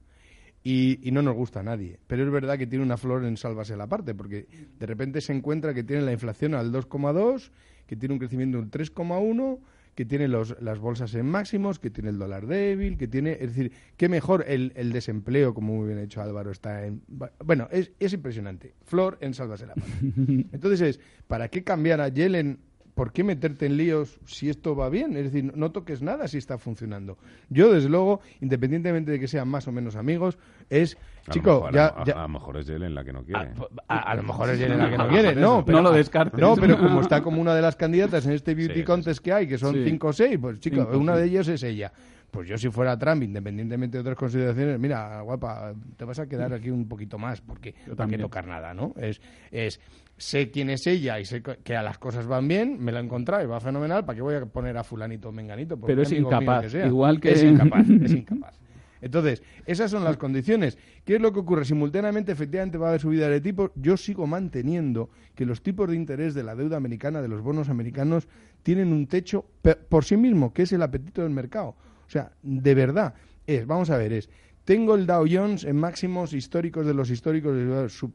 y, 0.68 1.12
no 1.12 1.22
nos 1.22 1.36
gusta 1.36 1.60
a 1.60 1.62
nadie. 1.62 2.00
Pero 2.08 2.24
es 2.24 2.30
verdad 2.30 2.58
que 2.58 2.66
tiene 2.66 2.84
una 2.84 2.96
flor 2.96 3.24
en 3.24 3.36
sálvase 3.36 3.76
la 3.76 3.86
parte, 3.86 4.16
porque 4.16 4.48
de 4.76 4.86
repente 4.86 5.20
se 5.20 5.32
encuentra 5.32 5.72
que 5.72 5.84
tiene 5.84 6.02
la 6.02 6.10
inflación 6.10 6.54
al 6.54 6.72
2,2, 6.72 7.52
que 7.86 7.94
tiene 7.94 8.14
un 8.14 8.18
crecimiento 8.18 8.58
del 8.58 8.68
3,1, 8.68 9.60
que 9.94 10.04
tiene 10.04 10.26
los, 10.26 10.60
las 10.60 10.80
bolsas 10.80 11.14
en 11.14 11.26
máximos, 11.26 11.78
que 11.78 11.90
tiene 11.90 12.10
el 12.10 12.18
dólar 12.18 12.48
débil, 12.48 12.98
que 12.98 13.06
tiene... 13.06 13.32
Es 13.34 13.54
decir, 13.54 13.70
qué 13.96 14.08
mejor 14.08 14.44
el, 14.48 14.72
el 14.74 14.90
desempleo, 14.90 15.54
como 15.54 15.76
muy 15.76 15.86
bien 15.86 15.98
ha 15.98 16.02
dicho 16.02 16.20
Álvaro, 16.20 16.50
está 16.50 16.84
en... 16.84 17.00
Bueno, 17.44 17.68
es, 17.70 17.92
es 18.00 18.12
impresionante. 18.12 18.74
Flor 18.82 19.18
en 19.20 19.34
sálvase 19.34 19.66
la 19.66 19.74
parte. 19.74 19.92
Entonces 20.52 20.80
es, 20.80 21.00
¿para 21.28 21.48
qué 21.48 21.62
cambiar 21.62 22.00
a 22.00 22.08
Yellen 22.08 22.58
¿por 22.96 23.12
qué 23.12 23.22
meterte 23.22 23.66
en 23.66 23.76
líos 23.76 24.18
si 24.24 24.48
esto 24.48 24.74
va 24.74 24.88
bien? 24.88 25.18
Es 25.18 25.24
decir, 25.24 25.52
no 25.54 25.70
toques 25.70 26.00
nada 26.00 26.26
si 26.28 26.38
está 26.38 26.56
funcionando. 26.56 27.18
Yo, 27.50 27.70
desde 27.70 27.90
luego, 27.90 28.20
independientemente 28.40 29.12
de 29.12 29.20
que 29.20 29.28
sean 29.28 29.48
más 29.48 29.68
o 29.68 29.72
menos 29.72 29.96
amigos, 29.96 30.38
es... 30.70 30.96
Chico, 31.30 31.68
ya, 31.72 31.88
a, 31.88 32.22
lo 32.22 32.28
mejor 32.28 32.56
es 32.56 32.66
Yellen 32.66 32.94
la 32.94 33.04
que 33.04 33.12
no 33.12 33.22
quiere. 33.22 33.50
A, 33.88 34.14
lo 34.14 34.22
mejor 34.22 34.48
es 34.48 34.58
Yellen 34.58 34.78
la 34.78 34.90
que 34.90 34.96
no 34.96 35.08
quiere, 35.08 35.34
no, 35.34 35.62
pero, 35.64 35.78
no 35.78 35.90
lo 35.90 35.92
descartes. 35.92 36.40
No, 36.40 36.56
pero 36.56 36.78
como 36.78 37.02
está 37.02 37.20
como 37.20 37.40
una 37.40 37.54
de 37.54 37.60
las 37.60 37.76
candidatas 37.76 38.24
en 38.24 38.32
este 38.32 38.54
beauty 38.54 38.82
contest 38.82 39.22
que 39.22 39.32
hay, 39.32 39.46
que 39.46 39.58
son 39.58 39.74
cinco 39.84 40.08
o 40.08 40.12
seis, 40.14 40.38
pues 40.40 40.58
chico, 40.60 40.88
una 40.94 41.16
de 41.16 41.26
ellos 41.26 41.48
es 41.48 41.62
ella. 41.64 41.92
Pues 42.36 42.48
yo 42.48 42.58
si 42.58 42.68
fuera 42.68 42.98
Trump, 42.98 43.22
independientemente 43.22 43.96
de 43.96 44.02
otras 44.02 44.18
consideraciones, 44.18 44.78
mira, 44.78 45.22
guapa, 45.22 45.72
te 45.96 46.04
vas 46.04 46.18
a 46.18 46.26
quedar 46.26 46.52
aquí 46.52 46.68
un 46.68 46.86
poquito 46.86 47.16
más 47.16 47.40
porque 47.40 47.74
no 47.86 48.04
hay 48.04 48.10
que 48.10 48.18
tocar 48.18 48.46
nada, 48.46 48.74
¿no? 48.74 48.92
Es, 48.98 49.22
es 49.50 49.80
sé 50.18 50.50
quién 50.50 50.68
es 50.68 50.86
ella 50.86 51.18
y 51.18 51.24
sé 51.24 51.42
que 51.42 51.74
a 51.74 51.82
las 51.82 51.96
cosas 51.96 52.26
van 52.26 52.46
bien, 52.46 52.76
me 52.78 52.92
la 52.92 53.00
he 53.00 53.02
encontrado 53.02 53.42
y 53.42 53.46
va 53.46 53.58
fenomenal, 53.58 54.04
¿para 54.04 54.16
qué 54.16 54.20
voy 54.20 54.34
a 54.34 54.44
poner 54.44 54.76
a 54.76 54.84
fulanito 54.84 55.30
o 55.30 55.32
menganito? 55.32 55.80
Pero 55.80 56.02
es 56.02 56.12
incapaz, 56.12 56.74
igual 56.74 57.20
que... 57.20 57.32
Es 57.32 57.42
incapaz, 57.42 57.88
es 57.88 58.12
incapaz. 58.12 58.60
Entonces, 59.00 59.42
esas 59.64 59.90
son 59.90 60.04
las 60.04 60.18
condiciones. 60.18 60.76
¿Qué 61.06 61.14
es 61.14 61.22
lo 61.22 61.32
que 61.32 61.38
ocurre? 61.38 61.64
Simultáneamente, 61.64 62.32
efectivamente, 62.32 62.76
va 62.76 62.86
a 62.86 62.88
haber 62.90 63.00
subida 63.00 63.30
de 63.30 63.40
tipos. 63.40 63.70
Yo 63.76 63.96
sigo 63.96 64.26
manteniendo 64.26 65.08
que 65.34 65.46
los 65.46 65.62
tipos 65.62 65.88
de 65.88 65.96
interés 65.96 66.34
de 66.34 66.42
la 66.42 66.54
deuda 66.54 66.76
americana, 66.76 67.22
de 67.22 67.28
los 67.28 67.40
bonos 67.40 67.70
americanos, 67.70 68.28
tienen 68.62 68.92
un 68.92 69.06
techo 69.06 69.46
por 69.88 70.04
sí 70.04 70.18
mismo, 70.18 70.52
que 70.52 70.62
es 70.62 70.72
el 70.72 70.82
apetito 70.82 71.22
del 71.22 71.30
mercado. 71.30 71.76
O 72.06 72.10
sea, 72.10 72.32
de 72.42 72.74
verdad, 72.74 73.14
es, 73.46 73.66
vamos 73.66 73.90
a 73.90 73.96
ver, 73.96 74.12
es, 74.12 74.28
tengo 74.64 74.94
el 74.96 75.06
Dow 75.06 75.26
Jones 75.30 75.64
en 75.64 75.76
máximos 75.76 76.32
históricos 76.32 76.86
de 76.86 76.94
los 76.94 77.10
históricos, 77.10 77.54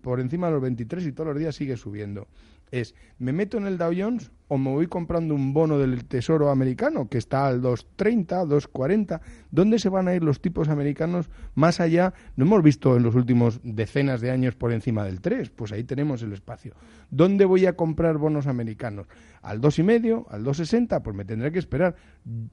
por 0.01 0.19
encima 0.19 0.47
de 0.47 0.53
los 0.53 0.61
23 0.61 1.05
y 1.05 1.11
todos 1.13 1.29
los 1.29 1.39
días 1.39 1.55
sigue 1.55 1.77
subiendo. 1.77 2.27
Es, 2.71 2.93
¿me 3.19 3.31
meto 3.31 3.57
en 3.57 3.67
el 3.67 3.77
Dow 3.77 3.93
Jones 3.95 4.31
o 4.53 4.57
me 4.57 4.69
voy 4.69 4.87
comprando 4.87 5.33
un 5.33 5.53
bono 5.53 5.77
del 5.77 6.03
Tesoro 6.03 6.49
americano 6.49 7.07
que 7.07 7.17
está 7.17 7.47
al 7.47 7.61
2.30, 7.61 8.45
2.40. 8.45 9.21
¿Dónde 9.49 9.79
se 9.79 9.87
van 9.87 10.09
a 10.09 10.13
ir 10.13 10.23
los 10.23 10.41
tipos 10.41 10.67
americanos 10.67 11.29
más 11.55 11.79
allá? 11.79 12.13
No 12.35 12.43
hemos 12.43 12.61
visto 12.61 12.97
en 12.97 13.03
los 13.03 13.15
últimos 13.15 13.61
decenas 13.63 14.19
de 14.19 14.29
años 14.29 14.55
por 14.55 14.73
encima 14.73 15.05
del 15.05 15.21
3, 15.21 15.51
pues 15.51 15.71
ahí 15.71 15.85
tenemos 15.85 16.21
el 16.21 16.33
espacio. 16.33 16.73
¿Dónde 17.09 17.45
voy 17.45 17.65
a 17.65 17.77
comprar 17.77 18.17
bonos 18.17 18.45
americanos? 18.45 19.07
¿Al 19.41 19.61
2.5? 19.61 20.25
¿Al 20.29 20.43
2.60? 20.43 21.01
Pues 21.01 21.15
me 21.15 21.23
tendré 21.23 21.53
que 21.53 21.59
esperar. 21.59 21.95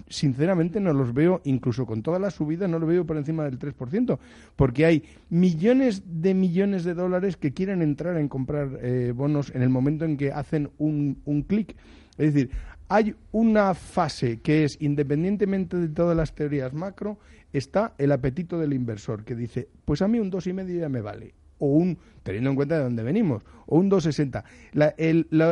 Sinceramente 0.09 0.79
no 0.79 0.93
los 0.93 1.13
veo, 1.13 1.41
incluso 1.45 1.85
con 1.85 2.05
toda 2.05 2.21
la 2.21 2.31
subida, 2.31 2.69
no 2.69 2.79
lo 2.79 2.87
veo 2.87 3.07
por 3.07 3.17
encima 3.17 3.45
del 3.45 3.59
3%, 3.59 4.19
porque 4.55 4.87
hay 4.87 5.03
millones 5.31 6.05
de 6.07 6.33
millones 6.33 6.85
de 6.85 6.95
dólares 6.95 7.37
que 7.37 7.53
quieren 7.53 7.83
entrar 7.83 8.17
en 8.19 8.29
comprar 8.29 8.79
eh, 8.83 9.13
bonos 9.15 9.53
en 9.53 9.63
el 9.63 9.69
momento 9.69 10.05
en 10.05 10.17
que 10.17 10.31
hacen 10.31 10.71
un, 10.79 11.21
un 11.25 11.43
clic. 11.43 11.77
Es 12.19 12.35
decir, 12.35 12.51
hay 12.89 13.15
una 13.33 13.75
fase 13.75 14.41
que 14.41 14.65
es, 14.65 14.77
independientemente 14.81 15.77
de 15.77 15.89
todas 15.89 16.17
las 16.17 16.35
teorías 16.35 16.75
macro, 16.75 17.19
está 17.53 17.95
el 17.99 18.13
apetito 18.13 18.59
del 18.59 18.73
inversor, 18.73 19.25
que 19.25 19.35
dice, 19.35 19.69
pues 19.85 20.03
a 20.03 20.09
mí 20.09 20.19
un 20.19 20.31
dos 20.31 20.47
y 20.47 20.53
medio 20.53 20.81
ya 20.81 20.89
me 20.89 21.01
vale 21.01 21.35
o 21.59 21.67
un, 21.67 21.99
teniendo 22.23 22.51
en 22.51 22.57
cuenta 22.57 22.77
de 22.77 22.85
dónde 22.85 23.03
venimos, 23.03 23.43
o 23.67 23.79
un 23.79 23.91
2,60. 23.91 24.45
La, 24.73 24.95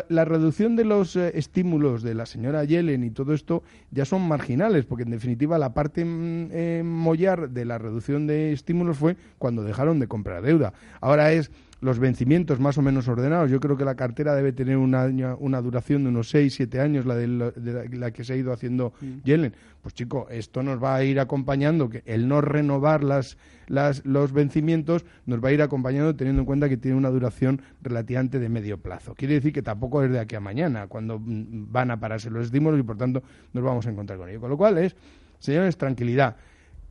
la, 0.09 0.25
reducción 0.25 0.77
de 0.77 0.85
los 0.85 1.17
eh, 1.17 1.33
estímulos 1.35 2.03
de 2.03 2.15
la 2.15 2.27
señora 2.27 2.65
Yellen 2.65 3.05
y 3.05 3.11
todo 3.11 3.35
esto 3.35 3.63
ya 3.91 4.05
son 4.05 4.27
marginales, 4.27 4.85
porque 4.85 5.05
en 5.05 5.11
definitiva 5.11 5.59
la 5.59 5.75
parte 5.75 6.05
mm, 6.05 6.49
eh, 6.53 6.83
mollar 6.85 7.51
de 7.51 7.65
la 7.65 7.79
reducción 7.79 8.27
de 8.27 8.53
estímulos 8.53 8.97
fue 8.97 9.17
cuando 9.39 9.65
dejaron 9.65 9.99
de 9.99 10.09
comprar 10.09 10.43
deuda. 10.43 10.73
Ahora 11.01 11.33
es 11.33 11.51
los 11.81 11.99
vencimientos 11.99 12.59
más 12.59 12.79
o 12.79 12.83
menos 12.83 13.07
ordenados. 13.09 13.51
Yo 13.51 13.61
creo 13.61 13.77
que 13.77 13.85
la 13.85 13.95
cartera 13.95 14.35
debe 14.35 14.53
tener 14.53 14.77
una, 14.77 15.07
una 15.39 15.61
duración 15.61 16.05
de 16.05 16.09
unos 16.09 16.31
6, 16.31 16.55
7 16.55 16.81
años, 16.81 17.07
la 17.07 17.15
de, 17.15 17.27
la, 17.29 18.11
que 18.11 18.25
se 18.25 18.33
ha 18.33 18.37
ido 18.37 18.53
haciendo 18.53 18.93
mm. 19.01 19.23
Yellen. 19.25 19.55
Pues 19.83 19.95
chico, 19.95 20.27
esto 20.31 20.63
nos 20.63 20.83
va 20.83 20.97
a 20.97 21.05
ir 21.05 21.21
acompañando, 21.21 21.89
que 21.89 22.03
el 22.07 22.29
no 22.29 22.41
renovar 22.41 23.05
las, 23.05 23.37
las, 23.69 24.05
los 24.05 24.33
vencimientos 24.33 25.05
nos 25.27 25.45
va 25.45 25.51
a 25.51 25.53
ir 25.53 25.63
acompañando 25.63 26.17
teniendo 26.17 26.43
en 26.43 26.47
cuenta 26.47 26.69
que 26.69 26.77
tiene 26.77 26.97
una 26.97 27.11
duración 27.11 27.63
relativamente 27.83 28.39
de 28.39 28.49
medio 28.49 28.79
plazo. 28.79 29.15
Quiere 29.15 29.35
decir 29.35 29.53
que 29.53 29.63
tampoco 29.63 30.03
es 30.03 30.11
de 30.11 30.19
aquí 30.19 30.35
a 30.35 30.41
mañana, 30.41 30.87
cuando 30.87 31.19
mm, 31.19 31.71
van 31.71 31.91
a 31.91 32.01
pararse 32.01 32.31
los 32.31 32.47
estímulos 32.47 32.81
y 32.81 32.83
por 32.83 32.97
tanto 32.97 33.23
nos 33.53 33.63
vamos 33.63 33.87
a 33.87 33.91
encontrar 33.91 34.19
con 34.19 34.29
ello. 34.29 34.41
Con 34.41 34.51
lo 34.51 34.57
cual 34.57 34.79
es, 34.79 34.97
señores, 35.39 35.77
tranquilidad. 35.77 36.37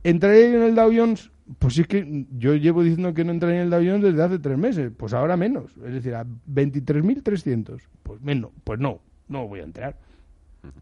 ¿Entraré 0.06 0.54
en 0.54 0.62
el 0.62 0.76
Dow 0.76 0.92
Jones? 0.94 1.32
Pues 1.58 1.76
es 1.78 1.88
que 1.88 2.26
yo 2.30 2.54
llevo 2.54 2.84
diciendo 2.84 3.12
que 3.12 3.24
no 3.24 3.32
entraría 3.32 3.56
en 3.56 3.64
el 3.64 3.70
Dow 3.70 3.80
Jones 3.84 4.02
desde 4.02 4.22
hace 4.22 4.38
tres 4.38 4.56
meses. 4.56 4.92
Pues 4.96 5.12
ahora 5.12 5.36
menos. 5.36 5.72
Es 5.84 5.94
decir, 5.94 6.14
a 6.14 6.24
23.300. 6.24 7.80
Pues 8.04 8.20
menos. 8.20 8.52
Pues 8.62 8.78
no, 8.78 9.00
no 9.26 9.48
voy 9.48 9.60
a 9.60 9.64
entrar. 9.64 9.96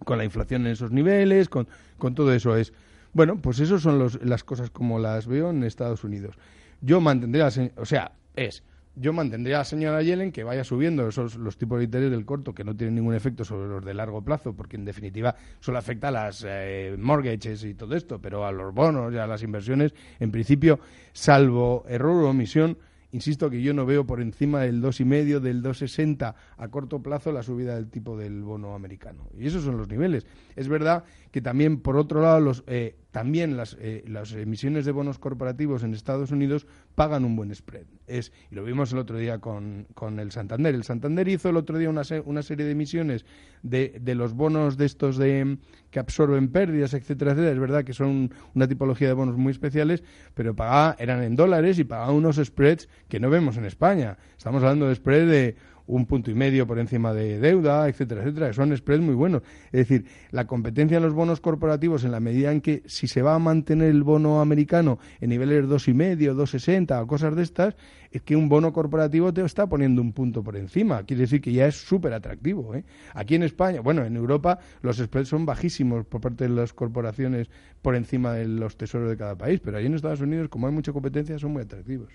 Con 0.05 0.19
la 0.19 0.27
inflación 0.27 0.67
en 0.67 0.73
esos 0.73 0.93
niveles, 0.93 1.49
con, 1.49 1.67
con 1.97 2.15
todo 2.15 2.35
eso 2.35 2.55
es... 2.55 2.75
Bueno, 3.15 3.39
pues 3.41 3.61
eso 3.61 3.79
son 3.79 3.99
los, 3.99 4.23
las 4.23 4.45
cosas 4.45 4.69
como 4.69 4.99
las 4.99 5.27
veo 5.27 5.49
en 5.49 5.65
Estados 5.65 6.05
Unidos. 6.05 6.37
Yo 6.83 7.01
mantendría... 7.01 7.49
O 7.77 7.87
sea, 7.87 8.13
es 8.37 8.63
yo 8.97 9.13
mantendría 9.13 9.57
a 9.57 9.59
la 9.61 9.65
señora 9.65 10.03
Yellen 10.03 10.33
que 10.33 10.45
vaya 10.45 10.65
subiendo 10.65 11.09
esos, 11.09 11.37
los 11.37 11.57
tipos 11.57 11.79
de 11.79 11.85
interés 11.85 12.11
del 12.11 12.25
corto 12.25 12.55
que 12.55 12.65
no 12.65 12.77
tienen 12.77 12.95
ningún 12.95 13.15
efecto 13.15 13.45
sobre 13.45 13.69
los 13.69 13.85
de 13.85 13.95
largo 13.95 14.23
plazo, 14.23 14.55
porque 14.55 14.77
en 14.77 14.85
definitiva 14.85 15.35
solo 15.61 15.79
afecta 15.79 16.09
a 16.09 16.13
las 16.13 16.45
eh, 16.47 16.95
mortgages 16.99 17.65
y 17.65 17.75
todo 17.75 17.95
esto, 17.97 18.21
pero 18.21 18.47
a 18.47 18.53
los 18.53 18.73
bonos 18.73 19.13
y 19.13 19.19
a 19.19 19.27
las 19.27 19.43
inversiones, 19.43 19.95
en 20.21 20.31
principio, 20.31 20.81
salvo 21.13 21.85
error 21.89 22.25
o 22.25 22.31
omisión, 22.31 22.79
Insisto 23.15 23.49
que 23.49 23.63
yo 23.63 23.73
no 23.73 23.87
veo 23.87 24.05
por 24.05 24.21
encima 24.21 24.63
del 24.63 24.83
2,5, 24.83 25.39
del 25.39 25.63
2,60 25.63 26.35
a 26.57 26.69
corto 26.69 27.01
plazo 27.01 27.31
la 27.31 27.45
subida 27.45 27.77
del 27.77 27.89
tipo 27.89 28.17
del 28.19 28.43
bono 28.43 28.75
americano. 28.75 29.29
Y 29.39 29.47
esos 29.47 29.63
son 29.63 29.79
los 29.79 29.89
niveles. 29.89 30.27
Es 30.57 30.67
verdad 30.67 31.05
que 31.31 31.41
también, 31.41 31.79
por 31.79 31.97
otro 31.97 32.21
lado, 32.21 32.41
los, 32.41 32.65
eh, 32.67 32.97
también 33.15 33.57
las, 33.57 33.77
eh, 33.81 34.03
las, 34.09 34.33
emisiones 34.33 34.85
de 34.85 34.91
bonos 34.91 35.21
corporativos 35.21 35.85
en 35.85 35.95
Estados 35.95 36.33
Unidos 36.33 36.67
pagan 36.97 37.25
un 37.25 37.37
buen 37.37 37.55
spread. 37.55 37.87
Es, 38.09 38.33
y 38.51 38.57
lo 38.57 38.65
vimos 38.65 38.93
el 38.93 38.99
otro 38.99 39.17
día 39.17 39.39
con, 39.39 39.87
con 39.95 40.19
el 40.19 40.33
Santander. 40.33 40.75
El 40.75 40.83
Santander 40.83 41.29
hizo 41.29 41.49
el 41.49 41.57
otro 41.57 41.79
día 41.79 41.89
una, 41.89 42.03
una 42.25 42.43
serie 42.43 42.67
de 42.67 42.73
emisiones 42.73 43.25
de, 43.63 44.01
de, 44.01 44.17
los 44.17 44.35
bonos 44.35 44.77
de 44.77 44.87
estos 44.87 45.17
de 45.17 45.59
que 45.93 46.01
absorben 46.01 46.49
pérdidas, 46.49 46.93
etcétera, 46.93 47.31
etcétera. 47.31 47.53
Es 47.53 47.61
verdad 47.61 47.85
que 47.85 47.93
son 47.93 48.35
una 48.53 48.67
tipología 48.67 49.07
de 49.07 49.15
bonos 49.15 49.37
muy 49.37 49.53
especiales, 49.53 50.03
pero 50.35 50.57
pagaba, 50.57 50.97
eran 50.99 51.23
en 51.23 51.37
dólares 51.37 51.79
y 51.79 51.85
pagaban 51.85 52.17
unos 52.17 52.41
spreads 52.45 52.89
que 53.09 53.21
no 53.21 53.31
vemos 53.31 53.57
en 53.57 53.65
España. 53.65 54.19
Estamos 54.37 54.61
hablando 54.65 54.89
de 54.89 54.95
spread 54.97 55.29
de 55.29 55.57
un 55.87 56.07
punto 56.07 56.31
y 56.31 56.35
medio 56.35 56.67
por 56.67 56.79
encima 56.79 57.13
de 57.13 57.39
deuda, 57.39 57.89
etcétera, 57.89 58.23
etcétera, 58.23 58.53
son 58.53 58.77
spreads 58.77 59.03
muy 59.03 59.15
buenos. 59.15 59.43
Es 59.67 59.89
decir, 59.89 60.07
la 60.31 60.47
competencia 60.47 60.97
en 60.97 61.03
los 61.03 61.13
bonos 61.13 61.41
corporativos, 61.41 62.05
en 62.05 62.13
la 62.13 62.21
medida 62.21 62.53
en 62.53 62.61
que 62.61 62.83
si 62.87 63.07
se 63.07 63.23
va 63.23 63.35
a 63.35 63.39
mantener 63.39 63.91
el 63.91 64.03
bono 64.03 64.41
americano 64.41 64.99
en 65.21 65.31
niveles 65.31 65.69
dos 65.69 65.89
y 65.89 65.95
medio, 65.95 66.35
dos 66.35 66.51
sesenta 66.51 67.03
o 67.03 67.07
cosas 67.07 67.37
de 67.37 67.43
estas, 67.43 67.77
es 68.11 68.23
que 68.23 68.37
un 68.37 68.49
bono 68.49 68.73
corporativo 68.73 69.33
te 69.35 69.45
está 69.45 69.67
poniendo 69.67 70.01
un 70.01 70.13
punto 70.13 70.43
por 70.43 70.57
encima. 70.57 71.03
Quiere 71.03 71.23
decir 71.23 71.41
que 71.41 71.53
ya 71.53 71.67
es 71.67 71.75
súper 71.75 72.13
atractivo. 72.13 72.75
¿eh? 72.75 72.85
Aquí 73.13 73.35
en 73.35 73.43
España, 73.43 73.81
bueno, 73.81 74.05
en 74.05 74.17
Europa 74.17 74.61
los 74.83 74.99
spreads 74.99 75.29
son 75.29 75.45
bajísimos 75.45 76.07
por 76.07 76.21
parte 76.21 76.45
de 76.45 76.51
las 76.51 76.73
corporaciones 76.73 77.49
por 77.83 77.97
encima 77.97 78.33
de 78.33 78.47
los 78.47 78.77
tesoros 78.77 79.11
de 79.11 79.17
cada 79.17 79.37
país, 79.37 79.61
pero 79.63 79.79
ahí 79.79 79.87
en 79.87 79.95
Estados 79.95 80.21
Unidos, 80.21 80.49
como 80.49 80.67
hay 80.67 80.73
mucha 80.73 80.93
competencia, 80.93 81.39
son 81.39 81.53
muy 81.53 81.63
atractivos. 81.63 82.09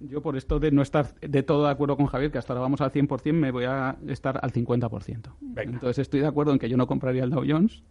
Yo 0.00 0.22
por 0.22 0.36
esto 0.36 0.58
de 0.58 0.70
no 0.70 0.80
estar 0.80 1.14
de 1.20 1.42
todo 1.42 1.64
de 1.64 1.70
acuerdo 1.70 1.96
con 1.96 2.06
Javier, 2.06 2.32
que 2.32 2.38
hasta 2.38 2.52
ahora 2.52 2.62
vamos 2.62 2.80
al 2.80 2.90
100%, 2.90 3.32
me 3.32 3.50
voy 3.50 3.64
a 3.64 3.96
estar 4.08 4.40
al 4.42 4.52
50%. 4.52 5.30
Entonces 5.56 5.98
estoy 5.98 6.20
de 6.20 6.26
acuerdo 6.26 6.52
en 6.52 6.58
que 6.58 6.68
yo 6.68 6.76
no 6.76 6.86
compraría 6.86 7.22
el 7.22 7.30
Dow 7.30 7.44
Jones, 7.46 7.82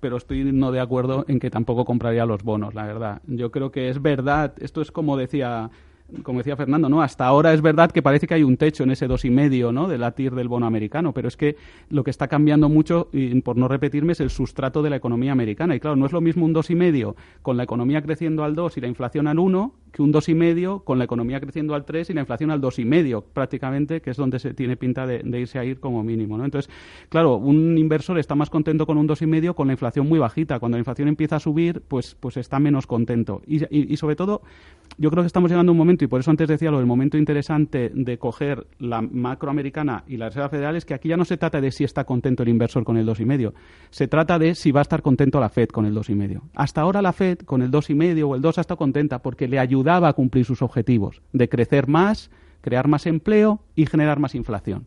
pero 0.00 0.16
estoy 0.16 0.52
no 0.52 0.72
de 0.72 0.80
acuerdo 0.80 1.24
en 1.28 1.38
que 1.38 1.50
tampoco 1.50 1.84
compraría 1.84 2.26
los 2.26 2.42
bonos, 2.42 2.74
la 2.74 2.84
verdad. 2.84 3.22
Yo 3.26 3.52
creo 3.52 3.70
que 3.70 3.88
es 3.88 4.02
verdad, 4.02 4.54
esto 4.58 4.80
es 4.80 4.90
como 4.90 5.16
decía 5.16 5.70
como 6.22 6.38
decía 6.38 6.56
Fernando, 6.56 6.88
¿no? 6.88 7.02
Hasta 7.02 7.26
ahora 7.26 7.52
es 7.52 7.62
verdad 7.62 7.90
que 7.90 8.02
parece 8.02 8.26
que 8.26 8.34
hay 8.34 8.42
un 8.42 8.56
techo 8.56 8.84
en 8.84 8.90
ese 8.90 9.06
dos 9.06 9.24
y 9.24 9.30
medio, 9.30 9.72
¿no? 9.72 9.88
De 9.88 9.98
latir 9.98 10.34
del 10.34 10.48
bono 10.48 10.66
americano, 10.66 11.12
pero 11.12 11.28
es 11.28 11.36
que 11.36 11.56
lo 11.90 12.04
que 12.04 12.10
está 12.10 12.28
cambiando 12.28 12.68
mucho, 12.68 13.08
y 13.12 13.40
por 13.40 13.56
no 13.56 13.68
repetirme, 13.68 14.12
es 14.12 14.20
el 14.20 14.30
sustrato 14.30 14.82
de 14.82 14.90
la 14.90 14.96
economía 14.96 15.32
americana. 15.32 15.74
Y 15.74 15.80
claro, 15.80 15.96
no 15.96 16.06
es 16.06 16.12
lo 16.12 16.20
mismo 16.20 16.44
un 16.44 16.52
dos 16.52 16.70
y 16.70 16.74
medio 16.74 17.16
con 17.42 17.56
la 17.56 17.64
economía 17.64 18.02
creciendo 18.02 18.44
al 18.44 18.54
dos 18.54 18.76
y 18.76 18.80
la 18.80 18.88
inflación 18.88 19.26
al 19.26 19.38
uno 19.38 19.74
que 19.92 20.02
un 20.02 20.12
dos 20.12 20.28
y 20.28 20.34
medio 20.34 20.80
con 20.80 20.98
la 20.98 21.04
economía 21.04 21.40
creciendo 21.40 21.74
al 21.74 21.86
tres 21.86 22.10
y 22.10 22.12
la 22.12 22.20
inflación 22.20 22.50
al 22.50 22.60
dos 22.60 22.78
y 22.78 22.84
medio, 22.84 23.22
prácticamente, 23.22 24.02
que 24.02 24.10
es 24.10 24.16
donde 24.18 24.38
se 24.38 24.52
tiene 24.52 24.76
pinta 24.76 25.06
de, 25.06 25.22
irse 25.40 25.58
a 25.58 25.64
ir 25.64 25.80
como 25.80 26.04
mínimo, 26.04 26.36
¿no? 26.36 26.44
Entonces, 26.44 26.70
claro, 27.08 27.36
un 27.36 27.78
inversor 27.78 28.18
está 28.18 28.34
más 28.34 28.50
contento 28.50 28.86
con 28.86 28.98
un 28.98 29.06
dos 29.06 29.22
y 29.22 29.26
medio 29.26 29.54
con 29.54 29.68
la 29.68 29.72
inflación 29.72 30.06
muy 30.06 30.18
bajita. 30.18 30.58
Cuando 30.58 30.76
la 30.76 30.80
inflación 30.80 31.08
empieza 31.08 31.36
a 31.36 31.40
subir, 31.40 31.80
pues, 31.80 32.14
pues 32.14 32.36
está 32.36 32.58
menos 32.60 32.86
contento. 32.86 33.40
y 33.46 33.96
sobre 33.96 34.16
todo, 34.16 34.42
yo 34.98 35.10
creo 35.10 35.22
que 35.22 35.26
estamos 35.26 35.50
llegando 35.50 35.70
a 35.70 35.72
un 35.72 35.78
momento, 35.78 35.95
y 36.04 36.08
por 36.08 36.20
eso 36.20 36.30
antes 36.30 36.48
decía 36.48 36.70
lo 36.70 36.78
del 36.78 36.86
momento 36.86 37.16
interesante 37.16 37.90
de 37.94 38.18
coger 38.18 38.66
la 38.78 39.00
macroamericana 39.00 40.04
y 40.06 40.16
la 40.16 40.26
Reserva 40.26 40.48
Federal, 40.48 40.76
es 40.76 40.84
que 40.84 40.94
aquí 40.94 41.08
ya 41.08 41.16
no 41.16 41.24
se 41.24 41.36
trata 41.36 41.60
de 41.60 41.70
si 41.70 41.84
está 41.84 42.04
contento 42.04 42.42
el 42.42 42.48
inversor 42.48 42.84
con 42.84 42.96
el 42.96 43.06
2,5. 43.06 43.52
Se 43.90 44.08
trata 44.08 44.38
de 44.38 44.54
si 44.54 44.72
va 44.72 44.80
a 44.80 44.82
estar 44.82 45.02
contento 45.02 45.40
la 45.40 45.48
Fed 45.48 45.68
con 45.68 45.86
el 45.86 45.94
2,5. 45.94 46.40
Hasta 46.54 46.80
ahora 46.80 47.02
la 47.02 47.12
Fed 47.12 47.38
con 47.38 47.62
el 47.62 47.70
2,5 47.70 48.24
o 48.24 48.34
el 48.34 48.42
2 48.42 48.58
ha 48.58 48.60
estado 48.60 48.78
contenta 48.78 49.20
porque 49.20 49.48
le 49.48 49.58
ayudaba 49.58 50.08
a 50.08 50.12
cumplir 50.12 50.44
sus 50.44 50.62
objetivos 50.62 51.22
de 51.32 51.48
crecer 51.48 51.88
más, 51.88 52.30
crear 52.60 52.88
más 52.88 53.06
empleo 53.06 53.60
y 53.74 53.86
generar 53.86 54.18
más 54.18 54.34
inflación. 54.34 54.86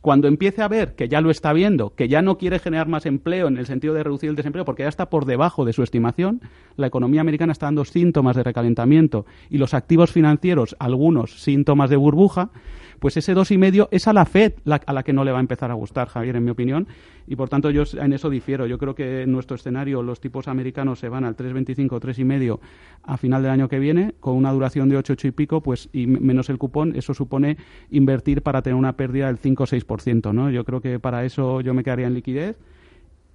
Cuando 0.00 0.28
empiece 0.28 0.62
a 0.62 0.68
ver 0.68 0.94
que 0.94 1.08
ya 1.08 1.20
lo 1.20 1.30
está 1.30 1.52
viendo, 1.52 1.90
que 1.90 2.08
ya 2.08 2.22
no 2.22 2.38
quiere 2.38 2.60
generar 2.60 2.86
más 2.86 3.04
empleo 3.04 3.48
en 3.48 3.58
el 3.58 3.66
sentido 3.66 3.94
de 3.94 4.04
reducir 4.04 4.30
el 4.30 4.36
desempleo, 4.36 4.64
porque 4.64 4.84
ya 4.84 4.88
está 4.88 5.10
por 5.10 5.24
debajo 5.24 5.64
de 5.64 5.72
su 5.72 5.82
estimación, 5.82 6.40
la 6.76 6.86
economía 6.86 7.20
americana 7.20 7.52
está 7.52 7.66
dando 7.66 7.84
síntomas 7.84 8.36
de 8.36 8.44
recalentamiento 8.44 9.26
y 9.50 9.58
los 9.58 9.74
activos 9.74 10.12
financieros, 10.12 10.76
algunos 10.78 11.42
síntomas 11.42 11.90
de 11.90 11.96
burbuja, 11.96 12.50
pues 12.98 13.16
ese 13.16 13.34
dos 13.34 13.50
y 13.50 13.58
medio 13.58 13.88
es 13.90 14.08
a 14.08 14.12
la 14.12 14.24
Fed 14.24 14.54
a 14.66 14.92
la 14.92 15.02
que 15.02 15.12
no 15.12 15.24
le 15.24 15.32
va 15.32 15.38
a 15.38 15.40
empezar 15.40 15.70
a 15.70 15.74
gustar, 15.74 16.08
Javier, 16.08 16.36
en 16.36 16.44
mi 16.44 16.50
opinión, 16.50 16.86
y 17.26 17.36
por 17.36 17.48
tanto 17.48 17.70
yo 17.70 17.82
en 18.00 18.12
eso 18.12 18.30
difiero. 18.30 18.66
Yo 18.66 18.78
creo 18.78 18.94
que 18.94 19.22
en 19.22 19.32
nuestro 19.32 19.56
escenario 19.56 20.02
los 20.02 20.20
tipos 20.20 20.48
americanos 20.48 20.98
se 20.98 21.08
van 21.08 21.24
al 21.24 21.36
3,25 21.36 22.00
3 22.00 22.18
y 22.18 22.24
medio 22.24 22.60
a 23.02 23.16
final 23.16 23.42
del 23.42 23.52
año 23.52 23.68
que 23.68 23.78
viene, 23.78 24.14
con 24.20 24.34
una 24.34 24.52
duración 24.52 24.88
de 24.88 24.96
8, 24.96 25.12
8 25.14 25.28
y 25.28 25.30
pico, 25.32 25.60
pues 25.60 25.88
y 25.92 26.06
menos 26.06 26.50
el 26.50 26.58
cupón, 26.58 26.96
eso 26.96 27.14
supone 27.14 27.56
invertir 27.90 28.42
para 28.42 28.62
tener 28.62 28.76
una 28.76 28.94
pérdida 28.94 29.26
del 29.26 29.38
5 29.38 29.62
o 29.62 29.66
6%, 29.66 30.32
¿no? 30.32 30.50
Yo 30.50 30.64
creo 30.64 30.80
que 30.80 30.98
para 30.98 31.24
eso 31.24 31.60
yo 31.60 31.74
me 31.74 31.84
quedaría 31.84 32.06
en 32.06 32.14
liquidez 32.14 32.56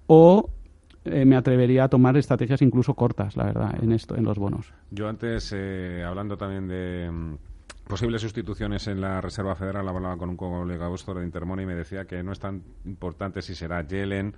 o 0.07 0.49
eh, 1.05 1.25
me 1.25 1.35
atrevería 1.35 1.85
a 1.85 1.89
tomar 1.89 2.15
estrategias 2.15 2.61
incluso 2.61 2.93
cortas, 2.93 3.35
la 3.35 3.45
verdad, 3.45 3.75
en 3.81 3.91
esto, 3.91 4.15
en 4.15 4.23
los 4.23 4.37
bonos. 4.37 4.73
Yo 4.89 5.09
antes, 5.09 5.53
eh, 5.55 6.03
hablando 6.05 6.37
también 6.37 6.67
de 6.67 7.11
mm, 7.11 7.35
posibles 7.87 8.21
sustituciones 8.21 8.87
en 8.87 9.01
la 9.01 9.21
Reserva 9.21 9.55
Federal, 9.55 9.87
hablaba 9.87 10.17
con 10.17 10.29
un 10.29 10.37
colega 10.37 10.87
vuestro 10.87 11.15
de 11.15 11.25
Intermoney 11.25 11.63
y 11.63 11.67
me 11.67 11.75
decía 11.75 12.05
que 12.05 12.23
no 12.23 12.31
es 12.31 12.39
tan 12.39 12.63
importante 12.85 13.41
si 13.41 13.55
será 13.55 13.85
Yellen 13.85 14.35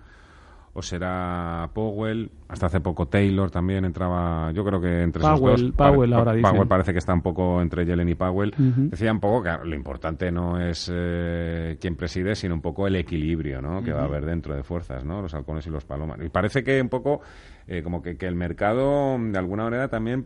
o 0.77 0.81
será 0.81 1.69
Powell. 1.73 2.29
Hasta 2.49 2.65
hace 2.65 2.81
poco 2.81 3.07
Taylor 3.07 3.49
también 3.49 3.85
entraba, 3.85 4.51
yo 4.51 4.65
creo 4.65 4.81
que 4.81 5.03
entre 5.03 5.21
Powell, 5.21 5.53
esos 5.53 5.61
dos. 5.67 5.87
Powell 5.87 6.13
ahora 6.13 6.33
Powell 6.41 6.67
parece 6.67 6.91
que 6.91 6.99
está 6.99 7.13
un 7.13 7.21
poco 7.21 7.61
entre 7.61 7.85
Yellen 7.85 8.09
y 8.09 8.15
Powell. 8.15 8.53
Decía 8.57 9.13
un 9.13 9.21
poco 9.21 9.41
que 9.41 9.51
lo 9.63 9.73
importante 9.73 10.29
no 10.33 10.59
es 10.59 10.91
eh, 10.93 11.77
quién 11.79 11.95
preside, 11.95 12.35
sino 12.35 12.55
un 12.55 12.61
poco 12.61 12.87
el 12.87 12.97
equilibrio 12.97 13.61
¿no? 13.61 13.81
que 13.81 13.93
va 13.93 14.01
a 14.01 14.05
haber 14.05 14.25
dentro 14.25 14.53
de 14.53 14.63
fuerzas, 14.63 15.05
¿no? 15.05 15.21
los 15.21 15.33
halcones 15.33 15.65
y 15.65 15.69
los 15.69 15.85
palomas. 15.85 16.19
Y 16.21 16.27
parece 16.27 16.61
que 16.61 16.81
un 16.81 16.89
poco 16.89 17.21
eh, 17.67 17.81
como 17.83 18.01
que, 18.01 18.15
que, 18.17 18.27
el 18.27 18.35
mercado 18.35 19.17
de 19.19 19.37
alguna 19.37 19.63
manera 19.63 19.87
también 19.87 20.23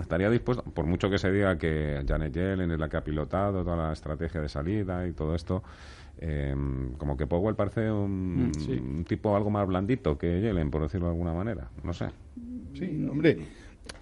estaría 0.00 0.30
dispuesto, 0.30 0.62
por 0.64 0.86
mucho 0.86 1.10
que 1.10 1.18
se 1.18 1.30
diga 1.30 1.58
que 1.58 2.02
Janet 2.08 2.32
Yellen 2.32 2.70
es 2.70 2.78
la 2.78 2.88
que 2.88 2.96
ha 2.96 3.04
pilotado 3.04 3.62
toda 3.64 3.76
la 3.76 3.92
estrategia 3.92 4.40
de 4.40 4.48
salida 4.48 5.06
y 5.06 5.12
todo 5.12 5.34
esto, 5.34 5.62
eh, 6.18 6.54
como 6.98 7.16
que 7.16 7.26
Powell 7.26 7.56
parece 7.56 7.90
un, 7.90 8.48
Mm, 8.48 8.54
sí. 8.54 8.72
un 8.72 9.04
tipo 9.04 9.36
algo 9.36 9.50
más 9.50 9.66
blandito 9.66 10.16
que 10.16 10.40
Yellen, 10.40 10.70
por 10.70 10.82
decirlo 10.82 11.06
de 11.08 11.12
alguna 11.12 11.34
manera. 11.34 11.68
No 11.84 11.92
sé. 11.92 12.06
Sí, 12.74 13.06
hombre. 13.10 13.38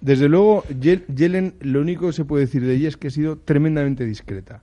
Desde 0.00 0.28
luego, 0.28 0.62
Ye- 0.80 1.04
Yellen, 1.14 1.54
lo 1.60 1.80
único 1.80 2.06
que 2.08 2.12
se 2.12 2.24
puede 2.24 2.44
decir 2.44 2.62
de 2.64 2.74
ella 2.74 2.88
es 2.88 2.96
que 2.96 3.08
ha 3.08 3.10
sido 3.10 3.38
tremendamente 3.38 4.04
discreta. 4.04 4.62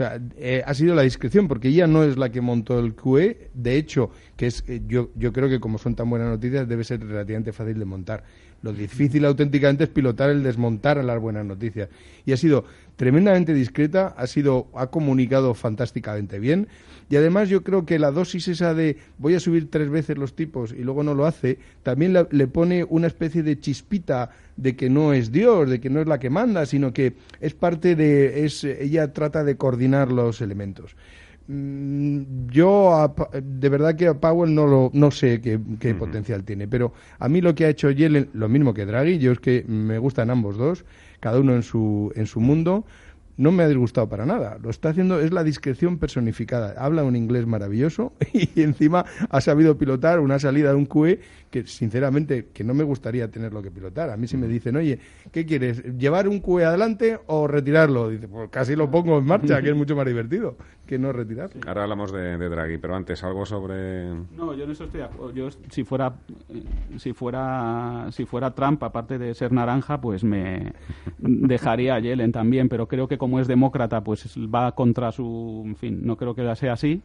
Sea, 0.00 0.18
eh, 0.38 0.62
ha 0.64 0.72
sido 0.72 0.94
la 0.94 1.02
discreción, 1.02 1.46
porque 1.46 1.68
ella 1.68 1.86
no 1.86 2.02
es 2.04 2.16
la 2.16 2.30
que 2.30 2.40
montó 2.40 2.78
el 2.78 2.94
QE. 2.94 3.50
De 3.52 3.76
hecho, 3.76 4.10
que 4.34 4.46
es 4.46 4.64
eh, 4.66 4.80
yo, 4.86 5.10
yo 5.14 5.30
creo 5.30 5.46
que 5.50 5.60
como 5.60 5.76
son 5.76 5.94
tan 5.94 6.08
buenas 6.08 6.30
noticias, 6.30 6.66
debe 6.66 6.84
ser 6.84 7.06
relativamente 7.06 7.52
fácil 7.52 7.78
de 7.78 7.84
montar. 7.84 8.24
Lo 8.62 8.72
difícil 8.72 9.26
auténticamente 9.26 9.84
es 9.84 9.90
pilotar 9.90 10.30
el 10.30 10.42
desmontar 10.42 10.96
a 10.96 11.02
las 11.02 11.20
buenas 11.20 11.44
noticias. 11.44 11.90
Y 12.24 12.32
ha 12.32 12.38
sido 12.38 12.64
tremendamente 13.00 13.54
discreta, 13.54 14.08
ha 14.08 14.26
sido, 14.26 14.66
ha 14.74 14.88
comunicado 14.88 15.54
fantásticamente 15.54 16.38
bien. 16.38 16.68
Y 17.08 17.16
además 17.16 17.48
yo 17.48 17.64
creo 17.64 17.86
que 17.86 17.98
la 17.98 18.10
dosis 18.10 18.46
esa 18.48 18.74
de 18.74 18.98
voy 19.16 19.34
a 19.34 19.40
subir 19.40 19.70
tres 19.70 19.88
veces 19.88 20.18
los 20.18 20.36
tipos 20.36 20.72
y 20.72 20.84
luego 20.84 21.02
no 21.02 21.14
lo 21.14 21.24
hace, 21.24 21.58
también 21.82 22.14
le 22.30 22.46
pone 22.46 22.84
una 22.84 23.06
especie 23.06 23.42
de 23.42 23.58
chispita 23.58 24.32
de 24.58 24.76
que 24.76 24.90
no 24.90 25.14
es 25.14 25.32
Dios, 25.32 25.70
de 25.70 25.80
que 25.80 25.88
no 25.88 26.02
es 26.02 26.08
la 26.08 26.20
que 26.20 26.28
manda, 26.28 26.66
sino 26.66 26.92
que 26.92 27.14
es 27.40 27.54
parte 27.54 27.96
de, 27.96 28.44
es, 28.44 28.64
ella 28.64 29.14
trata 29.14 29.44
de 29.44 29.56
coordinar 29.56 30.12
los 30.12 30.42
elementos. 30.42 30.94
Mm, 31.52 32.48
Yo 32.50 32.94
a 32.94 33.12
de 33.42 33.68
verdad 33.68 33.96
que 33.96 34.06
a 34.06 34.14
Powell 34.14 34.54
no 34.54 34.68
lo 34.68 34.90
no 34.94 35.10
sé 35.10 35.40
qué, 35.40 35.58
qué 35.80 35.96
potencial 35.96 36.44
tiene, 36.44 36.68
pero 36.68 36.92
a 37.18 37.28
mí 37.28 37.40
lo 37.40 37.56
que 37.56 37.64
ha 37.64 37.68
hecho 37.68 37.90
Yellen, 37.90 38.30
lo 38.34 38.48
mismo 38.48 38.72
que 38.72 38.86
Draghi, 38.86 39.18
yo 39.18 39.32
es 39.32 39.40
que 39.40 39.64
me 39.66 39.98
gustan 39.98 40.30
ambos 40.30 40.56
dos, 40.56 40.84
cada 41.18 41.40
uno 41.40 41.54
en 41.56 41.64
su 41.64 42.12
en 42.14 42.26
su 42.26 42.38
mundo, 42.38 42.84
no 43.36 43.50
me 43.50 43.64
ha 43.64 43.68
disgustado 43.68 44.08
para 44.08 44.26
nada. 44.26 44.58
Lo 44.62 44.70
está 44.70 44.90
haciendo, 44.90 45.18
es 45.18 45.32
la 45.32 45.42
discreción 45.42 45.98
personificada. 45.98 46.74
Habla 46.78 47.02
un 47.02 47.16
inglés 47.16 47.46
maravilloso 47.46 48.12
y 48.32 48.62
encima 48.62 49.04
ha 49.28 49.40
sabido 49.40 49.76
pilotar 49.76 50.20
una 50.20 50.38
salida 50.38 50.68
de 50.70 50.76
un 50.76 50.86
QE 50.86 51.20
que, 51.50 51.66
sinceramente, 51.66 52.48
que 52.52 52.64
no 52.64 52.74
me 52.74 52.84
gustaría 52.84 53.28
tenerlo 53.30 53.62
que 53.62 53.70
pilotar. 53.70 54.10
A 54.10 54.16
mí 54.16 54.26
si 54.26 54.36
me 54.36 54.46
dicen, 54.46 54.76
oye, 54.76 54.98
¿qué 55.32 55.44
quieres? 55.44 55.82
¿Llevar 55.98 56.28
un 56.28 56.40
QE 56.40 56.64
adelante 56.64 57.18
o 57.26 57.46
retirarlo? 57.46 58.08
Dice, 58.08 58.28
pues 58.28 58.48
casi 58.50 58.76
lo 58.76 58.90
pongo 58.90 59.18
en 59.18 59.24
marcha, 59.24 59.60
que 59.60 59.70
es 59.70 59.76
mucho 59.76 59.96
más 59.96 60.06
divertido 60.06 60.56
que 60.86 60.98
no 60.98 61.12
retirarlo. 61.12 61.60
Ahora 61.68 61.84
hablamos 61.84 62.12
de, 62.12 62.36
de 62.36 62.48
Draghi, 62.48 62.78
pero 62.78 62.96
antes 62.96 63.22
algo 63.22 63.46
sobre... 63.46 64.12
No, 64.36 64.54
yo 64.54 64.64
en 64.64 64.72
eso 64.72 64.84
estoy 64.84 65.00
de 65.00 65.06
acuerdo. 65.06 65.32
Yo 65.32 65.48
si 65.70 65.84
fuera 65.84 66.14
eh, 66.48 66.64
si 66.98 67.12
fuera 67.12 68.08
si 68.10 68.24
fuera 68.24 68.50
Trump, 68.52 68.82
aparte 68.82 69.16
de 69.16 69.32
ser 69.34 69.52
naranja, 69.52 70.00
pues 70.00 70.24
me 70.24 70.72
dejaría 71.18 71.94
a 71.94 72.00
Yellen 72.00 72.32
también, 72.32 72.68
pero 72.68 72.88
creo 72.88 73.06
que 73.06 73.18
como 73.18 73.38
es 73.38 73.46
demócrata, 73.46 74.02
pues 74.02 74.36
va 74.36 74.72
contra 74.74 75.12
su, 75.12 75.62
en 75.64 75.76
fin, 75.76 76.00
no 76.02 76.16
creo 76.16 76.34
que 76.34 76.56
sea 76.56 76.72
así. 76.72 77.02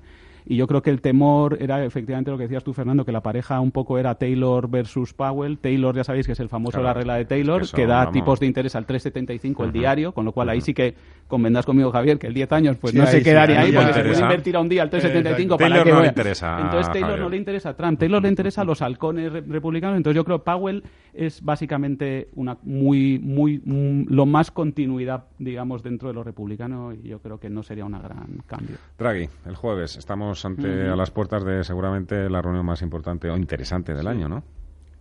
Y 0.47 0.57
yo 0.57 0.67
creo 0.67 0.81
que 0.81 0.89
el 0.91 1.01
temor 1.01 1.57
era 1.59 1.83
efectivamente 1.83 2.29
lo 2.31 2.37
que 2.37 2.43
decías 2.43 2.63
tú, 2.63 2.73
Fernando, 2.73 3.03
que 3.03 3.11
la 3.11 3.21
pareja 3.21 3.59
un 3.59 3.71
poco 3.71 3.97
era 3.97 4.15
Taylor 4.15 4.69
versus 4.69 5.13
Powell. 5.13 5.57
Taylor, 5.57 5.95
ya 5.95 6.03
sabéis 6.03 6.25
que 6.27 6.33
es 6.33 6.39
el 6.39 6.49
famoso 6.49 6.73
Claro. 6.77 6.87
la 6.87 6.93
regla 6.93 7.15
de 7.15 7.25
Taylor, 7.25 7.63
Eso, 7.63 7.75
que 7.75 7.87
da 7.87 7.97
vamos. 7.99 8.13
tipos 8.13 8.39
de 8.39 8.45
interés 8.45 8.75
al 8.75 8.85
3,75 8.85 9.63
el 9.63 9.71
diario, 9.71 10.11
con 10.11 10.23
lo 10.25 10.31
cual 10.33 10.49
ahí 10.49 10.61
sí 10.61 10.73
que 10.73 10.93
convendrás 11.27 11.65
conmigo, 11.65 11.91
Javier, 11.91 12.19
que 12.19 12.27
el 12.27 12.33
10 12.35 12.51
años 12.51 12.77
pues 12.77 12.91
Sí, 12.91 12.97
no 12.99 13.05
ahí 13.05 13.11
se 13.11 13.17
sí, 13.17 13.23
quedaría 13.23 13.59
ahí 13.61 13.71
porque 13.71 13.93
se 13.93 14.01
puede 14.03 14.19
invertir 14.21 14.55
a 14.55 14.59
un 14.59 14.69
día 14.69 14.83
al 14.83 14.89
3,75 14.91 15.55
Exacto. 15.55 15.57
para 15.57 15.69
Taylor 15.69 15.83
que 15.85 15.91
no 15.93 16.01
le 16.01 16.07
interesa, 16.09 16.59
Entonces 16.61 16.91
Taylor 16.93 17.09
Javier. 17.09 17.23
no 17.23 17.29
le 17.29 17.37
interesa 17.37 17.69
a 17.69 17.73
Trump, 17.75 17.99
Taylor 17.99 18.21
le 18.21 18.29
interesa 18.29 18.61
a 18.61 18.65
los 18.65 18.81
halcones 18.83 19.31
re- 19.33 19.41
republicanos, 19.41 19.97
entonces 19.97 20.15
yo 20.15 20.23
creo 20.25 20.39
que 20.39 20.45
Powell 20.45 20.83
es 21.13 21.41
básicamente 21.41 22.27
una 22.35 22.57
muy 22.63 23.17
muy 23.19 23.61
mm, 23.65 24.13
lo 24.13 24.25
más 24.25 24.51
continuidad, 24.51 25.23
digamos, 25.39 25.81
dentro 25.81 26.09
de 26.09 26.13
los 26.13 26.25
republicanos 26.25 26.95
y 27.01 27.07
yo 27.07 27.19
creo 27.19 27.39
que 27.39 27.49
no 27.49 27.63
sería 27.63 27.85
un 27.85 27.93
gran 27.93 28.41
cambio. 28.45 28.75
Draghi, 28.99 29.27
el 29.45 29.55
jueves. 29.55 29.95
Estamos 29.97 30.34
ante 30.43 30.89
a 30.89 30.95
las 30.95 31.11
puertas 31.11 31.45
de 31.45 31.63
seguramente 31.63 32.29
la 32.29 32.41
reunión 32.41 32.65
más 32.65 32.81
importante 32.81 33.29
o 33.29 33.37
interesante 33.37 33.93
del 33.93 34.07
año, 34.07 34.27
¿no? 34.27 34.43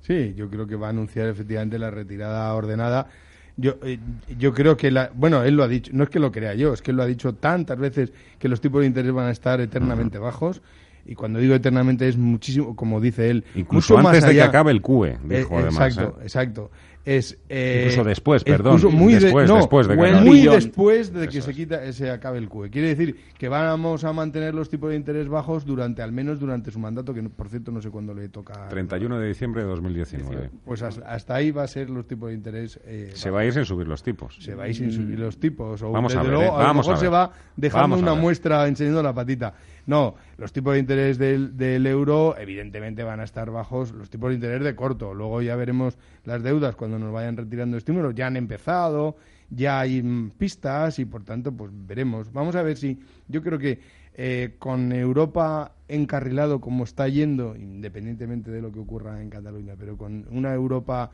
Sí, 0.01 0.35
yo 0.37 0.51
creo 0.51 0.67
que 0.67 0.77
va 0.77 0.89
a 0.89 0.91
anunciar 0.91 1.29
efectivamente 1.29 1.79
la 1.79 1.91
retirada 1.91 2.53
ordenada. 2.55 3.09
Yo, 3.57 3.77
eh, 3.83 3.99
yo 4.37 4.53
creo 4.53 4.77
que, 4.77 4.91
la, 4.91 5.11
bueno, 5.15 5.43
él 5.43 5.57
lo 5.57 5.63
ha 5.63 5.69
dicho, 5.69 5.91
no 5.95 6.05
es 6.05 6.11
que 6.11 6.19
lo 6.19 6.31
crea 6.31 6.55
yo, 6.55 6.75
es 6.75 6.83
que 6.83 6.91
él 6.91 6.99
lo 6.99 7.05
ha 7.05 7.07
dicho 7.07 7.35
tantas 7.35 7.79
veces 7.79 8.13
que 8.39 8.49
los 8.49 8.61
tipos 8.61 8.83
de 8.83 8.87
interés 8.87 9.13
van 9.13 9.27
a 9.27 9.31
estar 9.31 9.61
eternamente 9.61 10.19
bajos. 10.19 10.61
Y 11.07 11.15
cuando 11.15 11.39
digo 11.39 11.55
eternamente 11.55 12.09
es 12.09 12.17
muchísimo, 12.17 12.75
como 12.77 13.01
dice 13.01 13.29
él, 13.31 13.45
Incluso 13.55 13.95
mucho 13.95 14.03
más 14.05 14.15
antes 14.15 14.29
de 14.29 14.35
que 14.37 14.43
acabe 14.43 14.71
el 14.71 14.81
QE, 14.81 15.19
dijo 15.25 15.59
Eh, 15.59 15.63
además. 15.63 15.89
exacto, 15.97 16.19
¿eh? 16.19 16.23
exacto. 16.23 16.71
Es, 17.07 17.37
eh, 17.51 17.83
Incluso 17.85 18.03
después, 18.09 18.45
perdón, 18.45 18.77
incluso 18.79 18.97
muy 18.97 19.13
de- 19.13 19.21
después, 19.21 19.47
no, 19.47 19.57
después 19.57 19.87
de 19.87 19.95
que 19.95 20.13
muy. 20.23 20.39
Billón. 20.39 20.55
después 20.55 21.13
de 21.13 21.29
que 21.29 21.37
Eso 21.37 21.45
se 21.45 21.51
es. 21.51 21.57
quita, 21.59 21.93
se 21.93 22.11
acabe 22.11 22.39
el 22.39 22.49
QE. 22.49 22.71
Quiere 22.71 22.89
decir 22.89 23.15
que 23.37 23.51
vamos 23.51 24.05
a 24.05 24.15
mantener 24.15 24.55
los 24.55 24.71
tipos 24.71 24.89
de 24.89 24.97
interés 24.97 25.29
bajos 25.29 25.67
durante, 25.67 26.01
al 26.01 26.13
menos 26.13 26.41
durante 26.41 26.71
su 26.71 26.79
mandato, 26.79 27.13
que 27.13 27.23
por 27.25 27.51
cierto 27.51 27.71
no 27.73 27.83
sé 27.83 27.91
cuándo 27.91 28.15
le 28.15 28.31
toca. 28.31 28.69
31 28.71 29.19
de 29.19 29.29
diciembre 29.29 29.61
de 29.65 29.69
2019. 29.69 30.49
Pues 30.65 30.81
hasta, 30.81 31.07
hasta 31.07 31.35
ahí 31.35 31.51
va 31.51 31.65
a 31.65 31.67
ser 31.67 31.91
los 31.91 32.07
tipos 32.07 32.31
de 32.31 32.37
interés. 32.37 32.81
Se 33.13 33.29
va 33.29 33.41
a 33.41 33.45
ir 33.45 33.53
sin 33.53 33.67
subir 33.67 33.87
los 33.87 34.03
tipos. 34.03 34.37
se 34.41 34.55
va 34.55 34.65
a 34.65 34.69
ir 34.69 34.75
sin 34.75 34.91
subir 34.91 35.19
los 35.19 35.37
tipos. 35.39 35.83
O 35.83 35.93
Vamos 35.93 36.15
a 36.17 36.21
desde 36.21 36.31
ver, 36.31 36.39
luego, 36.41 36.57
eh, 36.59 36.63
a 36.63 36.67
vamos 36.69 36.87
lo 36.87 36.93
a 36.93 36.95
mejor 36.95 36.97
se 36.97 37.05
ver. 37.05 37.13
va 37.15 37.33
dejando 37.55 37.83
Vamos 37.83 37.99
a 37.99 38.03
una 38.03 38.13
ver. 38.13 38.21
muestra 38.23 38.67
enseñando 38.67 39.03
la 39.03 39.13
patita. 39.13 39.53
No, 39.87 40.15
los 40.39 40.53
tipos 40.53 40.75
de 40.75 40.81
interés 40.81 41.19
del, 41.19 41.87
euro 41.87 42.37
evidentemente 42.39 43.03
van 43.03 43.21
a 43.21 43.25
estar 43.25 43.51
bajos, 43.51 43.93
los 43.93 44.09
tipos 44.09 44.31
de 44.31 44.37
interés 44.37 44.63
de 44.63 44.75
corto. 44.75 45.13
Luego 45.13 45.43
ya 45.43 45.57
veremos 45.57 45.99
las 46.25 46.43
deudas 46.43 46.75
cuando 46.75 46.99
nos 46.99 47.13
vayan 47.13 47.37
retirando 47.37 47.77
estímulos. 47.77 48.15
Ya 48.15 48.27
han 48.27 48.37
empezado, 48.37 49.17
ya 49.51 49.81
hay 49.81 50.03
mm, 50.03 50.31
pistas 50.39 50.99
y 50.99 51.05
por 51.05 51.23
tanto 51.25 51.53
pues 51.53 51.71
veremos. 51.75 52.33
Vamos 52.33 52.57
a 52.57 52.63
ver 52.63 52.79
si 52.79 52.99
yo 53.29 53.43
creo 53.43 53.59
que 53.59 53.79
eh, 54.17 54.55
con 54.59 54.93
Europa 54.93 55.73
encarrilado 55.89 56.61
como 56.61 56.85
está 56.85 57.07
yendo, 57.09 57.55
independientemente 57.55 58.51
de 58.51 58.63
lo 58.63 58.73
que 58.73 58.79
ocurra 58.79 59.21
en 59.21 59.29
Cataluña, 59.29 59.75
pero 59.79 59.99
con 59.99 60.27
una 60.31 60.55
Europa 60.55 61.11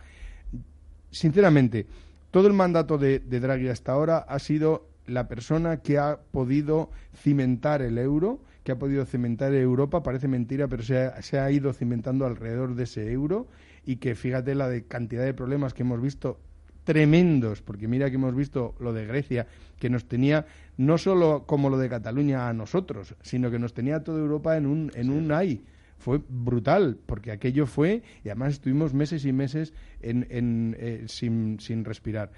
sinceramente, 1.10 1.86
todo 2.30 2.46
el 2.46 2.52
mandato 2.52 2.98
de 2.98 3.18
Draghi 3.18 3.68
hasta 3.68 3.90
ahora 3.90 4.18
ha 4.18 4.38
sido 4.38 4.86
la 5.06 5.26
persona 5.26 5.78
que 5.78 5.98
ha 5.98 6.20
podido 6.30 6.90
cimentar 7.14 7.82
el 7.82 7.98
euro, 7.98 8.38
que 8.70 8.74
ha 8.74 8.78
podido 8.78 9.04
cimentar 9.04 9.52
Europa, 9.52 10.04
parece 10.04 10.28
mentira, 10.28 10.68
pero 10.68 10.84
se 10.84 10.98
ha, 10.98 11.20
se 11.22 11.40
ha 11.40 11.50
ido 11.50 11.72
cimentando 11.72 12.24
alrededor 12.24 12.76
de 12.76 12.84
ese 12.84 13.10
euro 13.10 13.48
y 13.84 13.96
que 13.96 14.14
fíjate 14.14 14.54
la 14.54 14.68
de 14.68 14.84
cantidad 14.84 15.24
de 15.24 15.34
problemas 15.34 15.74
que 15.74 15.82
hemos 15.82 16.00
visto 16.00 16.38
tremendos, 16.84 17.62
porque 17.62 17.88
mira 17.88 18.10
que 18.10 18.14
hemos 18.14 18.32
visto 18.32 18.76
lo 18.78 18.92
de 18.92 19.06
Grecia, 19.06 19.48
que 19.80 19.90
nos 19.90 20.04
tenía 20.04 20.46
no 20.76 20.98
solo 20.98 21.46
como 21.46 21.68
lo 21.68 21.78
de 21.78 21.88
Cataluña 21.88 22.48
a 22.48 22.52
nosotros, 22.52 23.16
sino 23.22 23.50
que 23.50 23.58
nos 23.58 23.74
tenía 23.74 23.96
a 23.96 24.04
toda 24.04 24.20
Europa 24.20 24.56
en 24.56 24.66
un, 24.66 24.92
en 24.94 25.10
un 25.10 25.32
ay. 25.32 25.64
Fue 25.98 26.20
brutal, 26.28 26.96
porque 27.04 27.32
aquello 27.32 27.66
fue, 27.66 28.04
y 28.24 28.28
además 28.28 28.52
estuvimos 28.52 28.94
meses 28.94 29.24
y 29.24 29.32
meses 29.32 29.74
en, 30.00 30.28
en, 30.30 30.76
eh, 30.78 31.04
sin, 31.08 31.58
sin 31.58 31.84
respirar. 31.84 32.30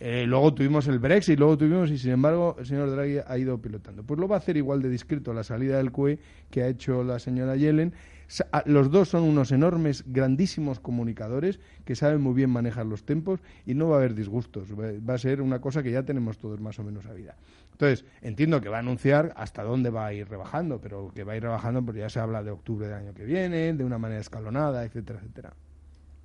Eh, 0.00 0.24
luego 0.26 0.54
tuvimos 0.54 0.86
el 0.86 1.00
Brexit, 1.00 1.38
luego 1.38 1.58
tuvimos, 1.58 1.90
y 1.90 1.98
sin 1.98 2.12
embargo, 2.12 2.56
el 2.58 2.66
señor 2.66 2.90
Draghi 2.90 3.18
ha 3.26 3.38
ido 3.38 3.58
pilotando. 3.60 4.04
Pues 4.04 4.20
lo 4.20 4.28
va 4.28 4.36
a 4.36 4.38
hacer 4.38 4.56
igual 4.56 4.80
de 4.80 4.88
discreto 4.88 5.32
la 5.32 5.42
salida 5.42 5.78
del 5.78 5.90
CUE 5.90 6.18
que 6.50 6.62
ha 6.62 6.68
hecho 6.68 7.02
la 7.02 7.18
señora 7.18 7.56
Yellen. 7.56 7.92
Los 8.66 8.90
dos 8.90 9.08
son 9.08 9.22
unos 9.24 9.52
enormes, 9.52 10.04
grandísimos 10.06 10.80
comunicadores 10.80 11.60
que 11.86 11.96
saben 11.96 12.20
muy 12.20 12.34
bien 12.34 12.50
manejar 12.50 12.84
los 12.84 13.04
tempos 13.04 13.40
y 13.64 13.74
no 13.74 13.88
va 13.88 13.96
a 13.96 13.98
haber 14.00 14.14
disgustos. 14.14 14.68
Va 14.78 15.14
a 15.14 15.18
ser 15.18 15.40
una 15.40 15.60
cosa 15.60 15.82
que 15.82 15.90
ya 15.90 16.02
tenemos 16.02 16.38
todos 16.38 16.60
más 16.60 16.78
o 16.78 16.84
menos 16.84 17.06
a 17.06 17.14
vida. 17.14 17.36
Entonces, 17.72 18.04
entiendo 18.20 18.60
que 18.60 18.68
va 18.68 18.76
a 18.76 18.80
anunciar 18.80 19.32
hasta 19.36 19.62
dónde 19.62 19.90
va 19.90 20.06
a 20.06 20.12
ir 20.12 20.28
rebajando, 20.28 20.80
pero 20.80 21.10
que 21.14 21.24
va 21.24 21.32
a 21.32 21.36
ir 21.36 21.42
rebajando 21.42 21.82
porque 21.82 22.00
ya 22.00 22.10
se 22.10 22.20
habla 22.20 22.42
de 22.42 22.50
octubre 22.50 22.86
del 22.86 22.96
año 22.96 23.14
que 23.14 23.24
viene, 23.24 23.72
de 23.72 23.84
una 23.84 23.98
manera 23.98 24.20
escalonada, 24.20 24.84
etcétera, 24.84 25.20
etcétera. 25.20 25.54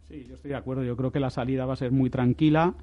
Sí, 0.10 0.26
yo 0.28 0.36
estoy 0.36 0.50
de 0.50 0.58
acuerdo. 0.58 0.84
Yo 0.84 0.98
creo 0.98 1.12
que 1.12 1.20
la 1.20 1.30
salida 1.30 1.66
va 1.66 1.74
a 1.74 1.78
ser 1.78 1.92
muy 1.92 2.10
tranquila. 2.10 2.74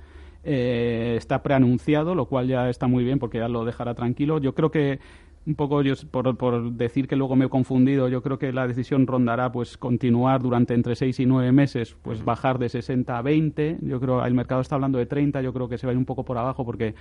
Eh, 0.43 1.15
está 1.17 1.43
preanunciado, 1.43 2.15
lo 2.15 2.27
cual 2.27 2.49
ya 2.49 2.71
está 2.71 2.87
muy 2.87 3.05
bien 3.05 3.19
porque 3.19 3.39
ya 3.39 3.49
lo 3.49 3.65
dejará 3.65 3.95
tranquilo. 3.95 4.39
Yo 4.39 4.55
creo 4.55 4.71
que 4.71 4.99
un 5.47 5.55
poco 5.55 5.83
yo, 5.83 5.95
por, 6.11 6.37
por, 6.37 6.73
decir 6.73 7.09
que 7.09 7.17
luego 7.17 7.35
me 7.35 7.47
he 7.47 7.49
confundido, 7.49 8.09
yo 8.09 8.23
creo 8.23 8.39
que 8.39 8.53
la 8.53 8.67
decisión 8.67 9.07
rondará 9.07 9.51
pues 9.51 9.77
continuar 9.77 10.43
durante 10.43 10.75
entre 10.75 10.95
6 10.95 11.21
y 11.21 11.27
9 11.27 11.51
meses, 11.53 11.97
pues 12.03 12.25
bajar 12.25 12.59
de 12.59 12.69
60 12.69 13.17
a 13.17 13.23
20. 13.23 13.79
Yo 13.83 14.01
creo 14.01 14.25
el 14.25 14.35
mercado 14.35 14.61
está 14.61 14.75
hablando 14.75 14.99
de 14.99 15.07
30, 15.07 15.41
yo 15.43 15.53
creo 15.53 15.69
que 15.69 15.79
se 15.79 15.87
va 15.87 15.93
a 15.93 15.95
ir 15.95 15.99
un 15.99 16.05
poco 16.05 16.25
por 16.25 16.37
abajo 16.39 16.65
porque 16.65 16.95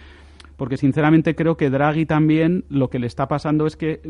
porque 0.59 0.77
sinceramente 0.77 1.35
creo 1.35 1.57
que 1.57 1.71
Draghi 1.71 2.05
también 2.05 2.65
lo 2.69 2.91
que 2.91 2.99
le 2.99 3.07
está 3.07 3.27
pasando 3.27 3.65
es 3.65 3.75
que 3.75 4.01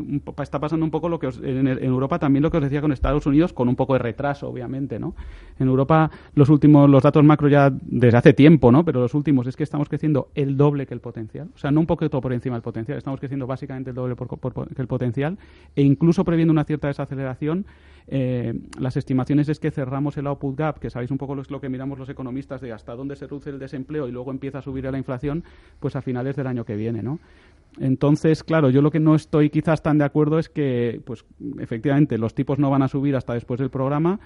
está 0.42 0.58
pasando 0.58 0.84
un 0.84 0.90
poco 0.90 1.08
lo 1.08 1.18
que 1.18 1.28
en, 1.42 1.68
Europa 1.68 2.18
también 2.18 2.42
lo 2.42 2.50
que 2.50 2.58
os 2.58 2.62
decía 2.64 2.82
con 2.82 2.92
Estados 2.92 3.24
Unidos 3.24 3.52
con 3.52 3.68
un 3.68 3.76
poco 3.76 3.94
de 3.94 4.00
retraso 4.00 4.48
obviamente 4.48 4.98
no 4.98 5.14
en 5.58 5.68
Europa 5.68 6.10
los 6.34 6.48
últimos 6.50 6.90
los 6.90 7.02
datos 7.02 7.24
macro 7.24 7.48
ya 7.48 7.70
desde 7.70 8.18
hace 8.18 8.32
tiempo 8.32 8.72
no 8.72 8.84
pero 8.84 9.00
los 9.00 9.14
últimos 9.14 9.46
es 9.46 9.56
que 9.56 9.62
estamos 9.62 9.88
creciendo 9.88 10.30
el 10.34 10.56
doble 10.56 10.86
que 10.86 10.94
el 10.94 11.00
potencial. 11.00 11.48
O 11.54 11.58
sea 11.58 11.70
no 11.70 11.80
un 11.80 11.86
poquito 11.86 12.20
por 12.20 12.32
encima 12.32 12.56
del 12.56 12.62
potencial 12.62 12.98
estamos 12.98 13.20
creciendo 13.20 13.46
básicamente 13.46 13.90
el 13.90 13.96
doble 13.96 14.16
que 14.16 14.82
el 14.82 14.88
potencial. 14.88 15.38
E 15.76 15.82
incluso 15.82 16.24
previendo 16.24 16.52
una 16.52 16.64
cierta 16.64 16.88
desaceleración 16.88 17.66
eh, 18.06 18.54
las 18.78 18.96
estimaciones 18.96 19.48
es 19.48 19.60
que 19.60 19.70
cerramos 19.70 20.16
el 20.16 20.26
output 20.26 20.56
gap, 20.56 20.78
que 20.78 20.90
sabéis 20.90 21.10
un 21.10 21.18
poco 21.18 21.34
lo, 21.34 21.42
lo 21.48 21.60
que 21.60 21.68
miramos 21.68 21.98
los 21.98 22.08
economistas 22.08 22.60
de 22.60 22.72
hasta 22.72 22.94
dónde 22.94 23.16
se 23.16 23.26
reduce 23.26 23.50
el 23.50 23.58
desempleo 23.58 24.08
y 24.08 24.12
luego 24.12 24.30
empieza 24.30 24.58
a 24.58 24.62
subir 24.62 24.84
la 24.84 24.98
inflación, 24.98 25.44
pues 25.78 25.96
a 25.96 26.02
finales 26.02 26.36
del 26.36 26.46
año 26.46 26.64
que 26.64 26.76
viene, 26.76 27.02
¿no? 27.02 27.18
Entonces, 27.78 28.42
claro, 28.42 28.70
yo 28.70 28.82
lo 28.82 28.90
que 28.90 28.98
no 28.98 29.14
estoy 29.14 29.50
quizás 29.50 29.82
tan 29.82 29.98
de 29.98 30.04
acuerdo 30.04 30.38
es 30.38 30.48
que, 30.48 31.00
pues, 31.04 31.24
efectivamente, 31.60 32.18
los 32.18 32.34
tipos 32.34 32.58
no 32.58 32.68
van 32.70 32.82
a 32.82 32.88
subir 32.88 33.14
hasta 33.14 33.34
después 33.34 33.60
del 33.60 33.70
programa, 33.70 34.18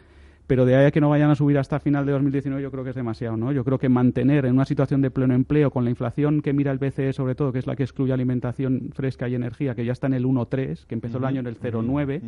pero 0.46 0.66
de 0.66 0.76
ahí 0.76 0.86
a 0.86 0.90
que 0.90 1.00
no 1.00 1.10
vayan 1.10 1.30
a 1.30 1.34
subir 1.34 1.58
hasta 1.58 1.80
final 1.80 2.04
de 2.04 2.12
2019 2.12 2.62
yo 2.62 2.70
creo 2.70 2.84
que 2.84 2.90
es 2.90 2.96
demasiado, 2.96 3.36
¿no? 3.36 3.52
Yo 3.52 3.64
creo 3.64 3.78
que 3.78 3.88
mantener 3.88 4.44
en 4.44 4.54
una 4.54 4.64
situación 4.64 5.00
de 5.00 5.10
pleno 5.10 5.34
empleo 5.34 5.70
con 5.70 5.84
la 5.84 5.90
inflación 5.90 6.42
que 6.42 6.52
mira 6.52 6.70
el 6.70 6.78
BCE 6.78 7.12
sobre 7.12 7.34
todo, 7.34 7.52
que 7.52 7.58
es 7.58 7.66
la 7.66 7.76
que 7.76 7.82
excluye 7.82 8.12
alimentación 8.12 8.90
fresca 8.92 9.28
y 9.28 9.34
energía, 9.34 9.74
que 9.74 9.84
ya 9.84 9.92
está 9.92 10.06
en 10.06 10.14
el 10.14 10.24
1,3, 10.24 10.84
que 10.86 10.94
empezó 10.94 11.18
el 11.18 11.24
año 11.24 11.40
en 11.40 11.46
el 11.46 11.58
0,9, 11.58 12.20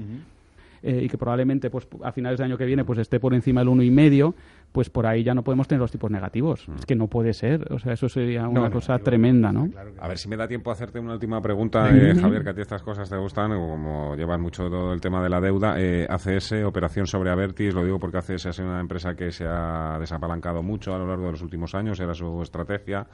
eh, 0.86 1.02
y 1.02 1.08
que 1.08 1.18
probablemente 1.18 1.68
pues 1.68 1.88
a 2.02 2.12
finales 2.12 2.38
del 2.38 2.46
año 2.46 2.56
que 2.56 2.64
viene 2.64 2.84
pues 2.84 2.98
esté 3.00 3.18
por 3.18 3.34
encima 3.34 3.60
del 3.60 3.68
uno 3.68 3.82
y 3.82 3.90
medio 3.90 4.34
pues 4.76 4.90
por 4.90 5.06
ahí 5.06 5.22
ya 5.22 5.32
no 5.32 5.42
podemos 5.42 5.66
tener 5.66 5.80
los 5.80 5.90
tipos 5.90 6.10
negativos. 6.10 6.68
Es 6.78 6.84
que 6.84 6.94
no 6.94 7.06
puede 7.06 7.32
ser. 7.32 7.72
O 7.72 7.78
sea, 7.78 7.94
eso 7.94 8.10
sería 8.10 8.46
una 8.46 8.70
cosa 8.70 8.98
tremenda, 8.98 9.50
¿no? 9.50 9.70
A 9.98 10.06
ver 10.06 10.18
si 10.18 10.28
me 10.28 10.36
da 10.36 10.46
tiempo 10.46 10.68
a 10.68 10.74
hacerte 10.74 11.00
una 11.00 11.14
última 11.14 11.40
pregunta, 11.40 11.88
eh, 11.96 12.14
Javier, 12.14 12.44
que 12.44 12.50
a 12.50 12.54
ti 12.54 12.60
estas 12.60 12.82
cosas 12.82 13.08
te 13.08 13.16
gustan, 13.16 13.52
como 13.52 14.14
llevas 14.16 14.38
mucho 14.38 14.68
todo 14.68 14.92
el 14.92 15.00
tema 15.00 15.22
de 15.22 15.30
la 15.30 15.40
deuda. 15.40 15.76
Eh, 15.78 16.06
ACS, 16.10 16.62
operación 16.64 17.06
sobre 17.06 17.30
Avertis, 17.30 17.72
lo 17.72 17.84
digo 17.84 17.98
porque 17.98 18.18
ACS 18.18 18.44
es 18.44 18.58
una 18.58 18.78
empresa 18.78 19.14
que 19.14 19.32
se 19.32 19.46
ha 19.46 19.96
desapalancado 19.98 20.62
mucho 20.62 20.94
a 20.94 20.98
lo 20.98 21.06
largo 21.06 21.24
de 21.24 21.32
los 21.32 21.42
últimos 21.42 21.74
años, 21.74 21.98
era 21.98 22.12
su 22.12 22.42
estrategia, 22.42 23.06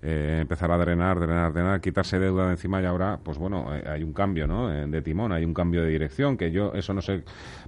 eh, 0.00 0.38
empezar 0.40 0.70
a 0.70 0.78
drenar, 0.78 1.20
drenar, 1.20 1.52
drenar, 1.52 1.82
quitarse 1.82 2.18
deuda 2.18 2.46
de 2.46 2.52
encima 2.52 2.80
y 2.80 2.86
ahora, 2.86 3.20
pues 3.22 3.36
bueno, 3.36 3.66
hay 3.70 4.02
un 4.02 4.14
cambio, 4.14 4.46
¿no? 4.46 4.68
de 4.68 5.02
timón, 5.02 5.32
hay 5.32 5.44
un 5.44 5.52
cambio 5.52 5.82
de 5.82 5.90
dirección, 5.90 6.38
que 6.38 6.50
yo 6.50 6.72
eso 6.72 6.94
no 6.94 7.02
sé, 7.02 7.19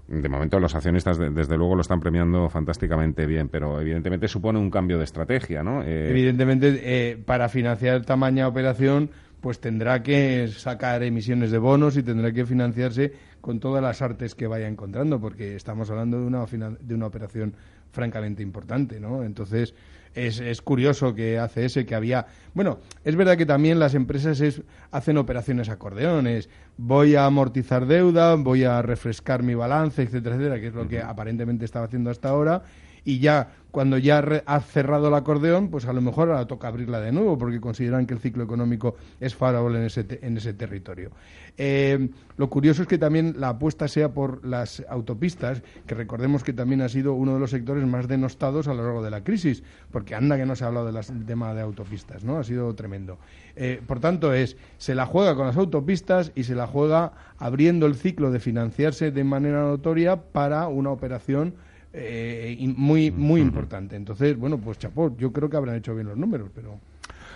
de 0.09 0.29
momento 0.29 0.59
los 0.59 0.75
accionistas 0.75 1.19
desde 1.19 1.57
luego 1.57 1.75
lo 1.75 1.81
están 1.81 2.01
premiando 2.01 2.49
fantásticamente 2.49 3.25
bien 3.27 3.49
pero 3.49 3.81
evidentemente 3.81 4.29
supone 4.29 4.59
un 4.59 4.71
cambio 4.71 4.99
de 4.99 5.05
estrategia, 5.05 5.63
¿no? 5.63 5.83
Eh, 5.83 6.11
evidentemente, 6.11 6.81
eh, 6.83 7.17
para 7.17 7.49
financiar 7.49 8.05
tamaña 8.05 8.49
operación, 8.49 9.11
pues 9.41 9.61
tendrá 9.61 10.03
que 10.03 10.49
sacar 10.49 11.03
emisiones 11.03 11.51
de 11.51 11.59
bonos 11.59 11.97
y 11.97 12.03
tendrá 12.03 12.33
que 12.33 12.47
financiarse 12.47 13.13
con 13.41 13.59
todas 13.59 13.83
las 13.83 14.01
artes 14.01 14.35
que 14.35 14.47
vaya 14.47 14.69
encontrando, 14.69 15.21
porque 15.21 15.57
estamos 15.57 15.91
hablando 15.91 16.21
de 16.21 16.27
una, 16.27 16.47
de 16.81 16.95
una 16.95 17.07
operación 17.07 17.55
francamente 17.93 18.43
importante, 18.43 18.99
¿no? 18.99 19.23
Entonces, 19.23 19.75
es, 20.15 20.41
es, 20.41 20.61
curioso 20.61 21.15
que 21.15 21.39
hace 21.39 21.65
ese 21.65 21.87
que 21.87 21.95
había. 21.95 22.27
Bueno, 22.55 22.79
es 23.05 23.17
verdad 23.17 23.37
que 23.37 23.47
también 23.47 23.79
las 23.79 23.95
empresas 23.95 24.41
es, 24.41 24.63
hacen 24.91 25.17
operaciones 25.17 25.69
acordeones. 25.69 26.49
Voy 26.77 27.15
a 27.15 27.27
amortizar 27.27 27.87
deuda, 27.87 28.35
voy 28.35 28.65
a 28.65 28.83
refrescar 28.83 29.43
mi 29.43 29.55
balance, 29.55 30.03
etcétera, 30.03 30.35
etcétera, 30.37 30.61
que 30.61 30.67
es 30.67 30.75
lo 30.75 30.89
que 30.89 31.01
aparentemente 31.01 31.65
estaba 31.65 31.87
haciendo 31.87 32.11
hasta 32.11 32.29
ahora 32.29 32.63
y 33.05 33.19
ya 33.19 33.53
cuando 33.73 33.97
ya 33.97 34.19
ha 34.45 34.61
cerrado 34.61 35.09
el 35.09 35.15
acordeón, 35.15 35.69
pues 35.69 35.87
a 35.87 35.95
lo 35.95 36.03
mejor 36.03 36.29
ahora 36.29 36.47
toca 36.47 36.69
abrirla 36.69 37.01
de 37.01 37.11
nuevo 37.11 37.39
porque 37.39 37.59
consideran 37.59 38.07
que 38.07 38.13
el 38.13 38.21
ciclo 38.21 38.45
económico 38.45 38.97
es 39.19 39.35
favorable 39.35 39.79
en 39.79 39.87
ese, 39.87 40.07
en 40.21 40.37
ese 40.37 40.53
territorio. 40.53 41.11
Eh, 41.57 42.11
lo 42.37 42.51
curioso 42.51 42.83
es 42.83 42.89
que 42.89 42.99
también 42.99 43.35
la 43.39 43.49
apuesta 43.49 43.89
sea 43.89 44.13
por 44.13 44.45
las 44.45 44.85
autopistas, 44.91 45.63
que 45.87 45.95
recordemos 45.95 46.45
que 46.45 46.53
también 46.53 46.83
ha 46.83 46.89
sido 46.91 47.15
uno 47.15 47.33
de 47.33 47.41
los 47.41 47.51
sectores 47.51 47.87
más 47.87 48.09
denostados 48.09 48.69
a 48.69 48.75
lo 48.75 48.85
largo 48.85 49.03
de 49.03 49.11
la 49.11 49.25
crisis, 49.25 49.63
porque 49.91 50.15
anda 50.15 50.37
que 50.37 50.45
no 50.45 50.55
se 50.55 50.65
ha 50.65 50.67
hablado 50.67 50.93
del 50.93 51.25
tema 51.25 51.55
de 51.55 51.63
autopistas, 51.63 52.25
¿no? 52.25 52.39
Ha 52.39 52.45
sido 52.45 52.75
tremendo. 52.75 53.19
Eh, 53.57 53.81
por 53.87 54.01
tanto, 54.01 54.35
es, 54.35 54.59
se 54.77 54.95
la 54.95 55.07
juega 55.07 55.35
con 55.35 55.47
las 55.47 55.57
autopistas 55.57 56.31
y 56.35 56.45
se 56.45 56.55
la 56.55 56.67
juega 56.67 57.13
abriendo 57.39 57.87
el 57.87 57.95
ciclo 57.95 58.31
de 58.31 58.39
financiarse 58.39 59.11
de 59.11 59.25
manera 59.25 59.63
notoria 59.63 60.17
para 60.17 60.69
una 60.69 60.91
operación 60.91 61.55
eh, 61.93 62.57
muy, 62.77 63.11
muy 63.11 63.41
importante. 63.41 63.97
Entonces, 63.97 64.37
bueno, 64.37 64.59
pues 64.59 64.79
chapó, 64.79 65.17
yo 65.17 65.33
creo 65.33 65.49
que 65.49 65.57
habrán 65.57 65.77
hecho 65.77 65.95
bien 65.95 66.09
los 66.09 66.17
números, 66.17 66.51
pero... 66.55 66.79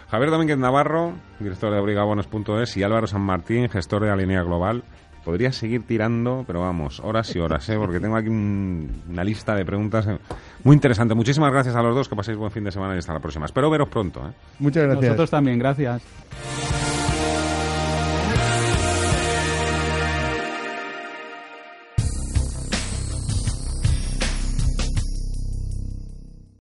Javier 0.08 0.30
Domínguez 0.30 0.58
Navarro, 0.58 1.14
director 1.40 1.72
de 1.72 1.78
abrigabonos.es, 1.78 2.76
y 2.76 2.82
Álvaro 2.82 3.06
San 3.06 3.22
Martín, 3.22 3.68
gestor 3.68 4.02
de 4.02 4.08
la 4.08 4.16
línea 4.16 4.42
global. 4.42 4.84
Podría 5.24 5.50
seguir 5.50 5.84
tirando, 5.84 6.44
pero 6.46 6.60
vamos, 6.60 7.00
horas 7.00 7.34
y 7.34 7.40
horas, 7.40 7.68
¿eh? 7.68 7.76
porque 7.76 7.98
tengo 7.98 8.14
aquí 8.14 8.28
una 8.28 9.24
lista 9.24 9.56
de 9.56 9.64
preguntas 9.64 10.06
eh, 10.06 10.18
muy 10.62 10.74
interesante. 10.74 11.14
Muchísimas 11.16 11.50
gracias 11.50 11.74
a 11.74 11.82
los 11.82 11.96
dos, 11.96 12.08
que 12.08 12.14
paséis 12.14 12.38
buen 12.38 12.52
fin 12.52 12.62
de 12.62 12.70
semana 12.70 12.94
y 12.94 12.98
hasta 12.98 13.12
la 13.12 13.18
próxima. 13.18 13.46
Espero 13.46 13.68
veros 13.68 13.88
pronto. 13.88 14.20
¿eh? 14.20 14.32
Muchas 14.60 14.84
gracias. 14.84 15.02
Nosotros 15.02 15.30
también, 15.30 15.58
gracias. 15.58 16.02